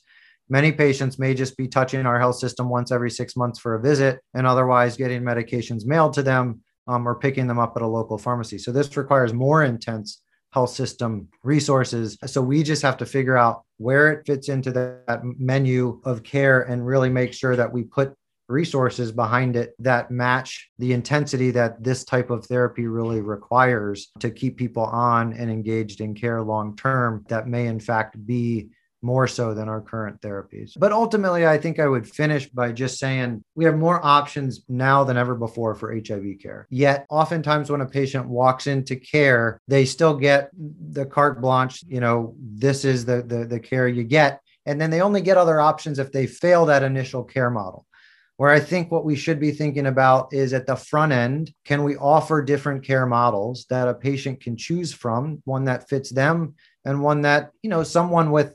Many 0.50 0.72
patients 0.72 1.16
may 1.16 1.32
just 1.32 1.56
be 1.56 1.68
touching 1.68 2.04
our 2.06 2.18
health 2.18 2.34
system 2.34 2.68
once 2.68 2.90
every 2.90 3.10
six 3.10 3.36
months 3.36 3.60
for 3.60 3.76
a 3.76 3.80
visit 3.80 4.18
and 4.34 4.48
otherwise 4.48 4.96
getting 4.96 5.22
medications 5.22 5.86
mailed 5.86 6.12
to 6.14 6.24
them 6.24 6.62
um, 6.88 7.06
or 7.06 7.14
picking 7.14 7.46
them 7.46 7.60
up 7.60 7.76
at 7.76 7.82
a 7.82 7.86
local 7.86 8.18
pharmacy. 8.18 8.58
So 8.58 8.72
this 8.72 8.96
requires 8.96 9.32
more 9.32 9.62
intense 9.62 10.22
health 10.52 10.70
system 10.70 11.28
resources. 11.44 12.18
So 12.26 12.42
we 12.42 12.64
just 12.64 12.82
have 12.82 12.96
to 12.96 13.06
figure 13.06 13.36
out 13.36 13.62
where 13.76 14.10
it 14.10 14.26
fits 14.26 14.48
into 14.48 14.72
that 14.72 15.20
menu 15.22 16.00
of 16.04 16.24
care 16.24 16.62
and 16.62 16.84
really 16.84 17.10
make 17.10 17.32
sure 17.32 17.54
that 17.54 17.72
we 17.72 17.84
put 17.84 18.12
resources 18.50 19.12
behind 19.12 19.56
it 19.56 19.74
that 19.78 20.10
match 20.10 20.70
the 20.78 20.92
intensity 20.92 21.50
that 21.52 21.82
this 21.82 22.04
type 22.04 22.30
of 22.30 22.44
therapy 22.46 22.86
really 22.86 23.20
requires 23.20 24.08
to 24.18 24.30
keep 24.30 24.56
people 24.56 24.84
on 24.84 25.32
and 25.32 25.50
engaged 25.50 26.00
in 26.00 26.14
care 26.14 26.42
long 26.42 26.76
term 26.76 27.24
that 27.28 27.46
may 27.46 27.66
in 27.66 27.80
fact 27.80 28.24
be 28.26 28.68
more 29.02 29.26
so 29.26 29.54
than 29.54 29.68
our 29.68 29.80
current 29.80 30.20
therapies. 30.20 30.72
But 30.78 30.92
ultimately, 30.92 31.46
I 31.46 31.58
think 31.58 31.78
I 31.78 31.86
would 31.86 32.08
finish 32.08 32.48
by 32.48 32.72
just 32.72 32.98
saying 32.98 33.42
we 33.54 33.64
have 33.64 33.76
more 33.76 34.04
options 34.04 34.62
now 34.68 35.04
than 35.04 35.16
ever 35.16 35.34
before 35.34 35.74
for 35.74 35.94
HIV 35.94 36.38
care. 36.42 36.66
Yet, 36.70 37.06
oftentimes, 37.08 37.70
when 37.70 37.80
a 37.80 37.86
patient 37.86 38.28
walks 38.28 38.66
into 38.66 38.96
care, 38.96 39.60
they 39.68 39.84
still 39.84 40.16
get 40.16 40.50
the 40.54 41.06
carte 41.06 41.40
blanche, 41.40 41.82
you 41.86 42.00
know, 42.00 42.34
this 42.38 42.84
is 42.84 43.04
the, 43.04 43.22
the, 43.22 43.46
the 43.46 43.60
care 43.60 43.88
you 43.88 44.04
get. 44.04 44.40
And 44.66 44.78
then 44.80 44.90
they 44.90 45.00
only 45.00 45.22
get 45.22 45.38
other 45.38 45.60
options 45.60 45.98
if 45.98 46.12
they 46.12 46.26
fail 46.26 46.66
that 46.66 46.82
initial 46.82 47.24
care 47.24 47.50
model. 47.50 47.86
Where 48.40 48.48
I 48.48 48.58
think 48.58 48.90
what 48.90 49.04
we 49.04 49.16
should 49.16 49.38
be 49.38 49.50
thinking 49.52 49.84
about 49.84 50.32
is 50.32 50.54
at 50.54 50.64
the 50.64 50.74
front 50.74 51.12
end, 51.12 51.52
can 51.66 51.84
we 51.84 51.98
offer 51.98 52.40
different 52.40 52.82
care 52.82 53.04
models 53.04 53.66
that 53.68 53.86
a 53.86 53.92
patient 53.92 54.40
can 54.40 54.56
choose 54.56 54.94
from, 54.94 55.42
one 55.44 55.66
that 55.66 55.90
fits 55.90 56.08
them 56.08 56.54
and 56.86 57.02
one 57.02 57.20
that, 57.20 57.50
you 57.62 57.68
know, 57.68 57.82
someone 57.82 58.30
with 58.30 58.54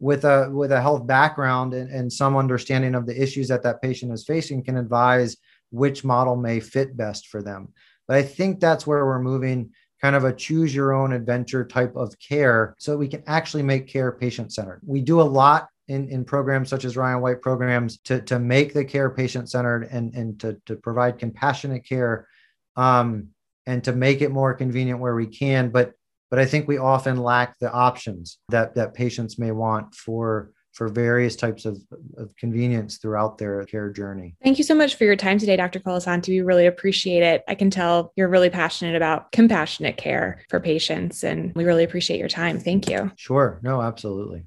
with 0.00 0.24
a 0.24 0.50
with 0.50 0.72
a 0.72 0.82
health 0.82 1.06
background 1.06 1.74
and, 1.74 1.88
and 1.90 2.12
some 2.12 2.36
understanding 2.36 2.96
of 2.96 3.06
the 3.06 3.22
issues 3.22 3.46
that 3.46 3.62
that 3.62 3.80
patient 3.80 4.12
is 4.12 4.24
facing 4.24 4.64
can 4.64 4.76
advise 4.76 5.36
which 5.70 6.02
model 6.02 6.34
may 6.34 6.58
fit 6.58 6.96
best 6.96 7.28
for 7.28 7.40
them. 7.40 7.68
But 8.08 8.16
i 8.16 8.22
think 8.24 8.58
that's 8.58 8.84
where 8.84 9.06
we're 9.06 9.22
moving 9.22 9.70
kind 10.02 10.16
of 10.16 10.24
a 10.24 10.32
choose 10.32 10.74
your 10.74 10.92
own 10.92 11.12
adventure 11.12 11.64
type 11.64 11.94
of 11.94 12.18
care 12.18 12.74
so 12.80 12.96
we 12.96 13.06
can 13.06 13.22
actually 13.28 13.62
make 13.62 13.86
care 13.86 14.10
patient 14.10 14.52
centered 14.52 14.80
we 14.84 15.00
do 15.00 15.20
a 15.20 15.32
lot 15.40 15.68
in, 15.90 16.08
in 16.08 16.24
programs 16.24 16.70
such 16.70 16.84
as 16.84 16.96
Ryan 16.96 17.20
White 17.20 17.42
programs 17.42 17.98
to, 18.04 18.20
to 18.22 18.38
make 18.38 18.72
the 18.72 18.84
care 18.84 19.10
patient 19.10 19.50
centered 19.50 19.88
and, 19.90 20.14
and 20.14 20.38
to, 20.38 20.56
to 20.66 20.76
provide 20.76 21.18
compassionate 21.18 21.84
care 21.84 22.28
um, 22.76 23.28
and 23.66 23.82
to 23.84 23.92
make 23.92 24.22
it 24.22 24.30
more 24.30 24.54
convenient 24.54 25.00
where 25.00 25.16
we 25.16 25.26
can. 25.26 25.70
But 25.70 25.92
but 26.30 26.38
I 26.38 26.46
think 26.46 26.68
we 26.68 26.78
often 26.78 27.16
lack 27.16 27.58
the 27.58 27.72
options 27.72 28.38
that 28.50 28.76
that 28.76 28.94
patients 28.94 29.36
may 29.36 29.50
want 29.50 29.96
for 29.96 30.52
for 30.74 30.86
various 30.86 31.34
types 31.34 31.64
of, 31.64 31.82
of 32.16 32.34
convenience 32.36 32.98
throughout 32.98 33.36
their 33.36 33.64
care 33.64 33.90
journey. 33.90 34.36
Thank 34.44 34.56
you 34.56 34.62
so 34.62 34.76
much 34.76 34.94
for 34.94 35.02
your 35.02 35.16
time 35.16 35.36
today, 35.40 35.56
Dr. 35.56 35.80
Colasanti. 35.80 36.28
We 36.28 36.40
really 36.42 36.66
appreciate 36.66 37.24
it. 37.24 37.42
I 37.48 37.56
can 37.56 37.70
tell 37.70 38.12
you're 38.14 38.28
really 38.28 38.50
passionate 38.50 38.94
about 38.94 39.32
compassionate 39.32 39.96
care 39.96 40.40
for 40.48 40.60
patients, 40.60 41.24
and 41.24 41.52
we 41.56 41.64
really 41.64 41.82
appreciate 41.82 42.20
your 42.20 42.28
time. 42.28 42.60
Thank 42.60 42.88
you. 42.88 43.10
Sure. 43.16 43.58
No, 43.64 43.82
absolutely. 43.82 44.44